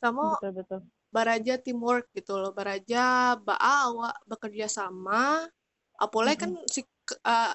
Sama 0.01 0.37
betul 0.41 0.53
betul. 0.53 0.81
baraja 1.17 1.53
teamwork 1.65 2.07
gitu 2.17 2.33
loh. 2.41 2.53
Baraja 2.59 3.35
baa 3.47 3.89
awak 3.91 4.15
bekerja 4.31 4.67
sama. 4.71 5.47
Apalagi 5.97 6.39
kan 6.45 6.53
si 6.69 6.81
ke- 6.85 6.96
eh, 7.13 7.53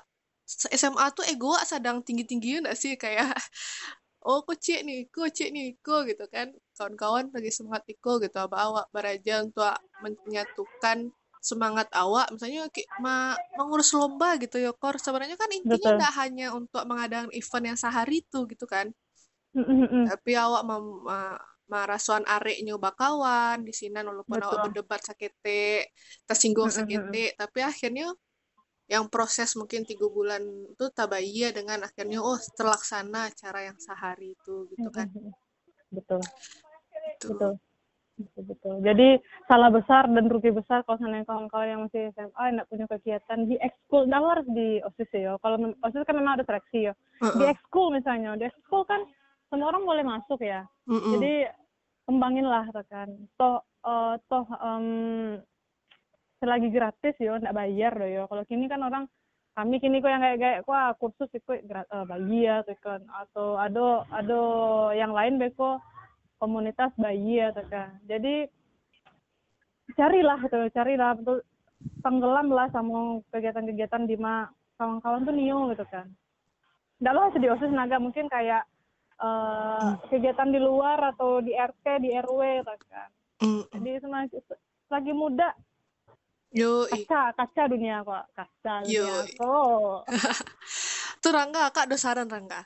SMA 0.82 1.06
tuh 1.16 1.24
ego 1.32 1.56
awak 1.56 1.66
sedang 1.68 1.98
tinggi 2.04 2.24
tingginya 2.28 2.70
enggak 2.70 2.78
sih? 2.80 2.94
Kayak 3.00 3.32
oh 4.28 4.44
aku 4.44 4.54
cik 4.58 4.80
nih 4.88 4.98
aku 5.10 5.22
cik 5.32 5.50
nih 5.56 5.66
aku 5.80 5.96
gitu 6.10 6.26
kan. 6.34 6.48
Kawan-kawan 6.78 7.26
lagi 7.36 7.52
semangat 7.54 7.84
iko 7.94 8.12
gitu 8.24 8.38
abah 8.42 8.60
awak 8.68 8.86
baraja 8.96 9.34
untuk 9.46 9.64
menyatukan 10.04 10.98
semangat 11.42 11.88
awak. 11.96 12.28
Misalnya 12.34 12.70
ma 13.04 13.34
mengurus 13.58 13.92
lomba 13.98 14.38
gitu 14.44 14.58
ya 14.62 14.72
kor. 14.76 14.96
Sebenarnya 15.00 15.38
kan 15.40 15.50
intinya 15.54 15.90
tidak 15.98 16.12
hanya 16.20 16.48
untuk 16.54 16.84
mengadakan 16.90 17.30
event 17.34 17.66
yang 17.74 17.80
sehari 17.80 18.24
itu 18.26 18.40
gitu 18.52 18.66
kan. 18.70 18.90
Mm-mm, 19.52 19.84
mm-mm. 19.84 20.04
tapi 20.08 20.32
awak 20.40 20.64
mem, 20.64 20.86
ma, 21.04 21.36
marasuan 21.68 22.24
arek 22.28 22.64
nyoba 22.64 22.92
kawan 22.96 23.68
di 23.68 23.72
sini 23.76 24.00
walaupun 24.00 24.40
awak 24.40 24.60
Betul. 24.60 24.64
berdebat 24.72 25.02
sakete 25.04 25.92
tersinggung 26.28 26.72
Mm-mm, 26.72 26.80
sakete 26.84 27.36
tapi 27.36 27.60
akhirnya 27.64 28.12
yang 28.91 29.08
proses 29.08 29.56
mungkin 29.56 29.88
tiga 29.88 30.04
bulan 30.12 30.43
itu 30.43 30.86
tabaya 30.91 31.47
dengan 31.56 31.88
akhirnya 31.88 32.19
oh 32.19 32.36
terlaksana 32.60 33.32
cara 33.32 33.71
yang 33.71 33.77
sehari 33.80 34.36
itu 34.36 34.67
gitu 34.75 34.89
kan. 34.91 35.08
Mm-mm. 35.08 35.32
betul. 35.95 36.19
Gitu. 37.23 37.27
betul. 37.32 37.51
Betul 38.21 38.43
betul. 38.54 38.75
Jadi 38.86 39.10
salah 39.49 39.71
besar 39.73 40.06
dan 40.12 40.30
rugi 40.30 40.51
besar 40.54 40.86
kalau 40.86 40.99
seandainya 41.01 41.25
kawan-kawan 41.25 41.67
yang 41.71 41.82
masih 41.88 42.12
SMA 42.13 42.43
tidak 42.54 42.67
punya 42.69 42.86
kegiatan 42.86 43.39
di 43.49 43.56
ekskul 43.58 44.04
dan 44.06 44.21
harus 44.21 44.47
di 44.51 44.77
osis 44.86 45.10
ya 45.15 45.34
kalau 45.41 45.58
osis 45.82 46.06
kan 46.06 46.15
memang 46.19 46.38
ada 46.38 46.45
seleksi 46.45 46.91
ya. 46.91 46.93
Di 47.17 47.45
ekskul 47.49 47.95
misalnya 47.95 48.38
di 48.38 48.45
ekskul 48.45 48.86
kan 48.86 49.01
semua 49.49 49.73
orang 49.73 49.84
boleh 49.88 50.04
masuk 50.06 50.39
ya. 50.43 50.67
Jadi 50.86 51.49
kembangin 52.06 52.45
lah 52.45 52.67
kan. 52.86 53.10
Toh 53.39 53.63
eh, 53.88 54.15
toh 54.30 54.45
em, 54.60 54.86
selagi 56.41 56.73
gratis 56.73 57.13
yo 57.21 57.38
nggak 57.38 57.54
bayar 57.54 57.93
doh 57.93 58.10
yo. 58.10 58.23
Kalau 58.25 58.43
kini 58.49 58.65
kan 58.65 58.82
orang 58.82 59.06
kami 59.54 59.77
kini 59.77 60.01
kok 60.01 60.10
yang 60.10 60.25
kayak 60.25 60.39
kayak 60.41 60.60
wah 60.65 60.89
kursus 60.97 61.30
ikut 61.30 61.69
eh, 61.69 62.06
bayar 62.10 62.65
tuh 62.65 62.77
kan. 62.82 63.06
Atau 63.13 63.62
ada 63.62 64.10
ada 64.10 64.41
yang 64.97 65.13
lain 65.13 65.38
beko 65.38 65.77
komunitas 66.41 66.89
bayar 66.97 67.54
tuh 67.54 67.67
kan. 67.69 67.93
Jadi 68.10 68.49
carilah 69.93 70.41
tuh 70.49 70.65
carilah. 70.73 71.13
Betul 71.13 71.45
tenggelam 72.01 72.49
lah 72.54 72.69
sama 72.73 73.21
kegiatan-kegiatan 73.34 74.06
di 74.06 74.17
ma 74.17 74.49
kawan-kawan 74.82 75.30
tuh 75.30 75.34
nio 75.38 75.69
gitu 75.69 75.86
kan. 75.93 76.10
Nggak 76.97 77.13
lah 77.13 77.30
di 77.38 77.47
osis 77.54 77.69
naga 77.69 78.01
mungkin 78.01 78.25
kayak 78.25 78.65
eh, 79.21 79.89
kegiatan 80.10 80.49
di 80.49 80.58
luar 80.58 81.13
atau 81.13 81.38
di 81.38 81.54
RT 81.54 81.86
di 82.01 82.10
RW 82.17 82.65
gitu 82.65 82.73
kan. 82.89 83.10
Mm-mm. 83.41 83.65
jadi 83.73 84.06
semakin 84.06 84.38
lagi 84.93 85.13
muda 85.17 85.49
Yoi. 86.52 87.08
kaca 87.08 87.32
kaca 87.32 87.64
dunia 87.72 88.04
kok 88.04 88.26
kaca 88.36 88.74
dunia 88.84 88.92
Yoi. 89.08 89.32
kok 89.40 90.00
Tuh 91.22 91.32
Rangga, 91.32 91.70
Kak 91.70 91.86
ada 91.86 91.98
saran 92.02 92.26
Rangga. 92.26 92.66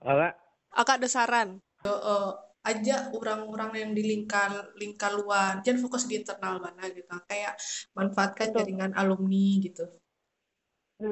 Apa? 0.00 0.32
Akak 0.72 0.96
ada 1.04 1.08
saran. 1.08 1.60
Yo, 1.84 1.92
eh, 1.92 2.30
ajak 2.64 3.12
orang-orang 3.12 3.70
yang 3.76 3.90
di 3.92 4.02
lingkar 4.08 4.72
lingkar 4.80 5.12
luar, 5.12 5.60
jangan 5.60 5.84
fokus 5.84 6.08
di 6.08 6.16
internal 6.16 6.64
mana 6.64 6.88
gitu. 6.88 7.12
Kayak 7.28 7.60
manfaatkan 7.92 8.50
Betul. 8.50 8.58
jaringan 8.64 8.92
alumni 8.96 9.48
gitu. 9.60 9.84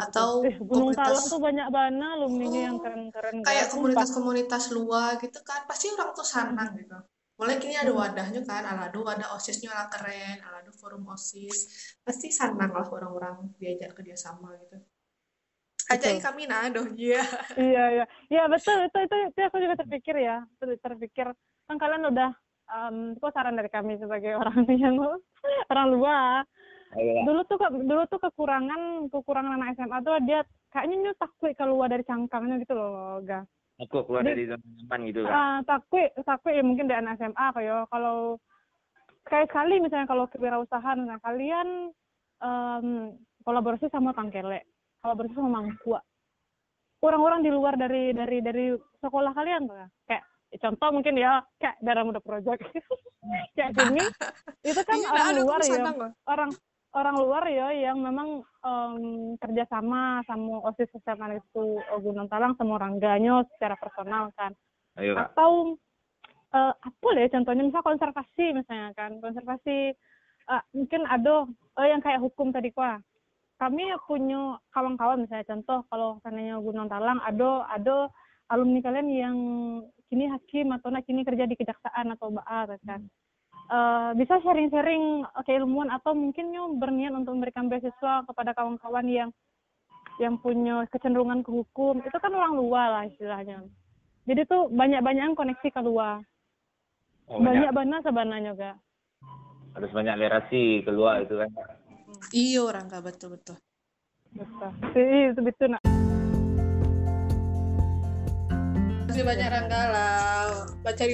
Atau 0.00 0.48
eh, 0.48 0.56
Gunung 0.56 0.96
komunitas- 0.96 1.12
Talang 1.12 1.26
tuh 1.28 1.40
banyak 1.44 1.68
banget 1.68 2.08
alumni 2.08 2.46
Oh, 2.48 2.54
yang 2.56 2.76
keren-keren 2.80 3.36
Kayak 3.44 3.66
komunitas-komunitas 3.68 4.64
luar 4.72 5.20
gitu 5.20 5.40
kan, 5.44 5.60
pasti 5.68 5.92
orang 5.92 6.10
tuh 6.16 6.24
senang 6.24 6.72
gitu. 6.72 6.96
Mulai 7.42 7.58
kini 7.58 7.74
ada 7.74 7.90
wadahnya 7.90 8.40
kan, 8.46 8.62
alado 8.62 9.02
wadah 9.02 9.34
osisnya 9.34 9.74
ala 9.74 9.90
keren, 9.90 10.38
alado 10.46 10.70
forum 10.70 11.02
osis, 11.10 11.90
pasti 12.06 12.30
senang 12.30 12.70
lah 12.70 12.86
orang-orang 12.86 13.50
diajak 13.58 13.98
kerjasama 13.98 14.54
gitu. 14.62 14.78
Betul. 15.92 16.18
kami 16.22 16.44
nah, 16.48 16.68
doh 16.72 16.86
iya. 16.96 17.20
iya 17.58 17.84
iya 18.00 18.04
iya 18.32 18.42
betul 18.48 18.80
itu 18.86 18.98
itu 19.02 19.16
itu 19.28 19.38
aku 19.44 19.56
juga 19.60 19.74
terpikir 19.84 20.16
ya 20.24 20.40
ter- 20.56 20.80
terpikir 20.80 21.26
kan 21.68 21.76
kalian 21.76 22.08
udah 22.08 22.30
um, 22.72 22.96
itu 23.16 23.26
saran 23.32 23.58
dari 23.58 23.68
kami 23.68 24.00
sebagai 24.00 24.32
orang 24.40 24.64
yang 24.72 24.96
orang 25.68 25.86
luar 25.92 26.42
Ayolah. 26.92 27.24
dulu 27.24 27.40
tuh 27.48 27.58
dulu 27.88 28.02
tuh 28.08 28.20
kekurangan 28.20 29.08
kekurangan 29.08 29.52
anak 29.56 29.76
SMA 29.76 29.98
tuh 30.04 30.16
dia 30.24 30.40
kayaknya 30.72 30.94
nyu 31.08 31.12
takut 31.16 31.52
keluar 31.56 31.88
dari 31.88 32.04
cangkangnya 32.04 32.60
gitu 32.60 32.76
loh 32.76 33.20
ga 33.24 33.44
Aku 33.80 34.04
keluar 34.04 34.22
dari 34.22 34.44
zona 34.44 34.60
nyaman 34.60 35.00
gitu 35.08 35.20
kan. 35.24 35.32
Ah, 35.32 35.58
takut 35.64 36.12
takut 36.22 36.52
ya 36.52 36.60
mungkin 36.60 36.86
dari 36.86 37.00
anak 37.00 37.16
SMA 37.16 37.46
kayak 37.56 37.88
kalau 37.88 38.36
sekali 39.24 39.44
sekali 39.48 39.74
misalnya 39.80 40.06
kalau 40.06 40.24
kewirausahaan 40.28 40.98
nah 41.02 41.18
kalian 41.22 41.88
em, 42.42 42.86
kolaborasi 43.42 43.88
sama 43.88 44.12
Tangkele 44.12 44.66
kolaborasi 45.00 45.34
sama 45.34 45.62
Mangkua 45.62 46.02
orang-orang 47.02 47.40
di 47.42 47.50
luar 47.50 47.74
dari 47.74 48.14
dari 48.14 48.38
dari 48.38 48.66
sekolah 49.00 49.32
kalian 49.34 49.66
tuh 49.66 49.78
ya 49.78 49.88
kayak 50.06 50.24
contoh 50.60 50.88
mungkin 50.92 51.14
ya 51.16 51.40
kayak 51.56 51.80
dalam 51.80 52.12
muda 52.12 52.20
project. 52.20 52.60
Kayak 53.54 53.78
gini 53.78 54.02
itu 54.66 54.82
kan 54.82 54.98
Iya, 54.98 55.08
orang 55.14 55.46
luar 55.46 55.60
ya. 55.62 55.84
orang 56.26 56.50
orang 56.92 57.16
luar 57.16 57.44
ya 57.48 57.72
yang 57.72 58.00
memang 58.00 58.44
em, 58.64 58.94
kerjasama 59.40 60.20
sama 60.28 60.60
osis 60.68 60.92
SMA 61.02 61.40
itu 61.40 61.80
eh, 61.80 62.00
Gunung 62.00 62.28
Talang 62.28 62.56
sama 62.60 62.76
rangganya 62.76 63.44
secara 63.56 63.76
personal 63.80 64.28
kan. 64.36 64.52
Ayo 65.00 65.16
kak. 65.16 65.32
atau 65.32 65.80
eh, 66.52 66.74
apa 66.76 67.08
ya 67.16 67.28
contohnya? 67.32 67.62
Misal 67.64 67.82
konservasi 67.84 68.46
misalnya 68.52 68.92
kan. 68.92 69.16
Konservasi 69.24 69.96
eh, 70.48 70.62
mungkin 70.76 71.08
ada 71.08 71.48
eh, 71.80 71.88
yang 71.88 72.04
kayak 72.04 72.20
hukum 72.20 72.52
tadi 72.52 72.68
kuah 72.72 73.00
kami 73.62 73.94
punya 74.10 74.58
kawan-kawan 74.74 75.22
misalnya 75.22 75.46
contoh 75.46 75.86
kalau 75.86 76.18
seandainya 76.26 76.58
Gunung 76.58 76.90
Talang 76.90 77.22
ada 77.22 77.62
ada 77.70 78.10
alumni 78.50 78.82
kalian 78.82 79.06
yang 79.06 79.36
kini 80.10 80.26
hakim 80.26 80.74
atau 80.74 80.90
nak 80.90 81.06
kini 81.06 81.22
kerja 81.22 81.46
di 81.46 81.54
kejaksaan 81.54 82.10
atau 82.10 82.34
BA 82.34 82.74
kan 82.82 83.06
Eh, 83.72 84.10
bisa 84.20 84.36
sharing-sharing 84.44 85.24
keilmuan 85.48 85.88
atau 85.88 86.12
mungkin 86.12 86.52
nyo 86.52 86.76
berniat 86.76 87.16
untuk 87.16 87.40
memberikan 87.40 87.72
beasiswa 87.72 88.20
kepada 88.28 88.52
kawan-kawan 88.52 89.08
yang 89.08 89.30
yang 90.20 90.36
punya 90.36 90.84
kecenderungan 90.92 91.40
ke 91.40 91.48
hukum 91.48 92.04
itu 92.04 92.12
kan 92.20 92.36
orang 92.36 92.52
luar 92.52 92.86
lah 92.92 93.04
istilahnya 93.08 93.64
jadi 94.28 94.44
tuh 94.44 94.68
banyak-banyak 94.68 95.32
koneksi 95.32 95.68
keluar 95.72 96.20
Oh, 97.32 97.40
banyak. 97.40 97.64
banyak 97.64 97.72
banget 97.72 98.00
sebenarnya 98.04 98.50
juga 98.52 98.70
Harus 99.72 99.90
banyak 99.94 100.16
lerasi 100.20 100.62
keluar 100.84 101.24
itu 101.24 101.32
kan. 101.40 101.48
Kak. 101.56 101.70
Iyo 102.36 102.68
Rangga 102.68 103.00
betul 103.00 103.40
betul. 103.40 103.56
betul 104.36 104.68
Iya, 104.92 105.32
itu 105.32 105.40
betul 105.40 105.68
nak 105.72 105.80
Masih 109.08 109.24
banyak 109.24 109.48
Rangga 109.48 109.82
lah. 109.88 110.50
Baca 110.84 111.04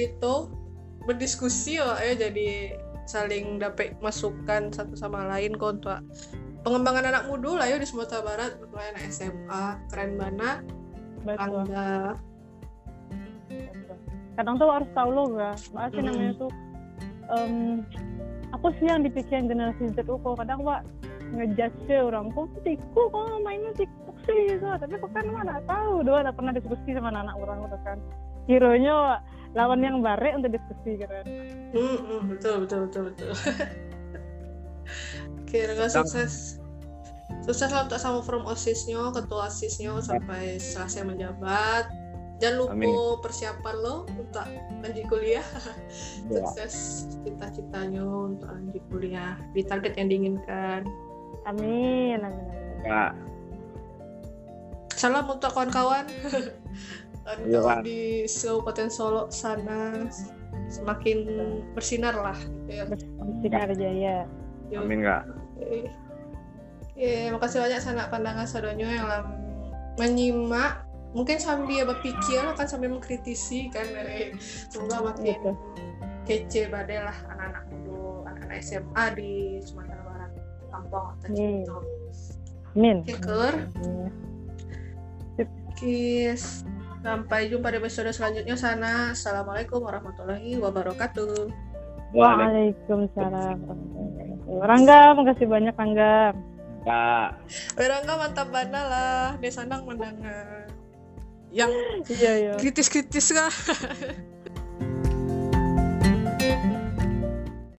berdiskusi 1.07 1.79
ya, 1.79 1.95
ayo 1.99 2.13
jadi 2.19 2.79
saling 3.09 3.57
dapat 3.57 3.97
masukan 4.03 4.69
satu 4.69 4.93
sama 4.93 5.25
lain 5.25 5.57
kok 5.57 5.81
untuk 5.81 5.99
pengembangan 6.61 7.09
anak 7.09 7.23
muda 7.25 7.63
lah 7.63 7.67
ya 7.67 7.81
di 7.81 7.87
Sumatera 7.87 8.21
Barat 8.21 8.51
mulai 8.69 8.93
anak 8.93 9.03
SMA 9.09 9.63
keren 9.89 10.19
Rangga 10.19 10.51
betul. 11.25 11.65
kadang 14.37 14.55
tuh 14.55 14.69
harus 14.69 14.89
tahu 14.93 15.09
lo 15.09 15.23
gak 15.35 15.57
apa 15.73 15.89
sih 15.91 15.99
Mm. 15.99 16.07
namanya 16.07 16.33
tuh 16.37 16.51
em, 17.33 17.83
apa 18.49 18.67
sih 18.81 18.85
yang 18.89 19.05
dipikirin 19.05 19.45
generasi 19.45 19.93
Z 19.93 20.05
tuh? 20.09 20.17
Kok 20.21 20.41
kadang 20.41 20.65
pak 20.65 20.81
ngejudge 21.37 21.93
orang 21.93 22.33
kok 22.33 22.49
tiku? 22.65 23.01
Kok 23.13 23.45
mainnya 23.45 23.71
tiktok 23.77 24.17
sih? 24.25 24.57
Gitu. 24.57 24.65
Tapi 24.65 24.93
kok 24.97 25.11
kan 25.13 25.25
mana 25.29 25.61
tahu 25.69 26.01
doa 26.01 26.25
tak 26.25 26.33
pernah 26.37 26.53
diskusi 26.57 26.89
sama 26.97 27.13
anak 27.13 27.37
orang 27.37 27.69
gitu 27.69 27.77
kan. 27.85 27.97
Hironya 28.49 29.21
lawan 29.51 29.81
yang 29.81 29.97
bare 29.99 30.33
untuk 30.33 30.53
diskusi 30.53 30.95
gitu 30.95 31.09
kan 31.09 31.25
Hmm, 31.69 31.97
hmm, 31.97 32.21
betul 32.33 32.65
betul 32.65 32.79
betul 32.89 33.01
betul. 33.13 33.29
Oke, 35.41 35.57
Rangga 35.65 35.85
Tang- 35.85 36.01
sukses. 36.01 36.57
Sukses 37.45 37.69
lah 37.69 37.85
untuk 37.85 38.01
sama 38.01 38.21
from 38.21 38.41
osisnya, 38.45 39.13
ketua 39.13 39.45
osisnya 39.45 39.93
sampai 40.01 40.57
selesai 40.57 41.05
menjabat. 41.05 41.85
Jangan 42.39 42.55
lupa 42.57 42.73
Amin. 42.73 42.89
persiapan 43.21 43.75
lo 43.77 43.95
untuk 44.09 44.45
lanjut 44.81 45.05
kuliah. 45.09 45.45
Ya. 46.29 46.45
Sukses 46.45 46.73
cita-citanya 47.21 48.01
untuk 48.01 48.49
lanjut 48.49 48.81
kuliah 48.89 49.33
di 49.53 49.61
target 49.61 49.93
yang 49.93 50.09
diinginkan. 50.09 50.85
amin 51.45 52.17
amin, 52.17 52.45
amin. 52.45 52.85
Kak. 52.85 53.11
Salam 54.93 55.25
untuk 55.25 55.49
kawan-kawan. 55.49 56.05
Iya, 57.45 57.59
Pak. 57.61 57.79
di 57.85 58.25
Kabupaten 58.25 58.89
Solo 58.89 59.21
sana 59.29 60.09
semakin 60.69 61.17
bersinar 61.73 62.17
lah 62.17 62.37
gitu 62.37 62.71
ya. 62.73 62.83
Sinar 63.41 63.69
Jaya 63.77 64.17
Yuk. 64.69 64.85
Amin 64.85 65.01
kak. 65.01 65.25
Oke, 65.57 65.89
Oke, 66.93 67.11
makasih 67.33 67.57
banyak 67.65 67.81
sanak 67.81 68.07
pandangan 68.13 68.45
sadonyo 68.45 68.85
yang 68.85 69.07
lam 69.09 69.25
menyimak. 69.97 70.85
Mungkin 71.09 71.41
sambil 71.41 71.89
berpikir 71.89 72.37
akan 72.45 72.67
sambil 72.69 72.93
mengkritisi 72.93 73.73
kan 73.73 73.81
dari 73.89 74.37
semoga 74.69 75.09
makin 75.09 75.33
Gitu. 75.33 75.51
kece 76.29 76.61
badai 76.69 77.01
lah 77.01 77.17
anak-anak 77.33 77.63
muda, 77.73 78.29
anak-anak 78.29 78.57
SMA 78.61 79.05
di 79.17 79.31
Sumatera 79.65 80.01
Barat, 80.05 80.31
Kampung 80.69 81.05
atau 81.17 81.29
Oke, 81.33 81.41
Ker. 81.65 81.83
Amin. 82.77 84.13
Oke, 85.73 86.37
sampai 86.99 87.47
jumpa 87.47 87.71
di 87.71 87.77
episode 87.79 88.11
selanjutnya 88.11 88.55
sana. 88.59 89.15
Assalamualaikum 89.15 89.79
warahmatullahi 89.79 90.59
wabarakatuh. 90.59 91.51
Waalaikumsalam 92.09 93.61
Rangga 94.49 95.13
makasih 95.13 95.45
banyak 95.45 95.77
Rangga 95.77 96.33
Kak. 96.81 97.29
Berangga 97.77 98.13
mantap 98.17 98.49
bana 98.49 98.81
lah, 98.81 99.25
Desanang 99.37 99.85
mendengar 99.85 100.65
yang 101.49 101.73
iya 102.05 102.33
iya 102.37 102.53
kritis-kritis 102.61 103.33
kah? 103.33 103.49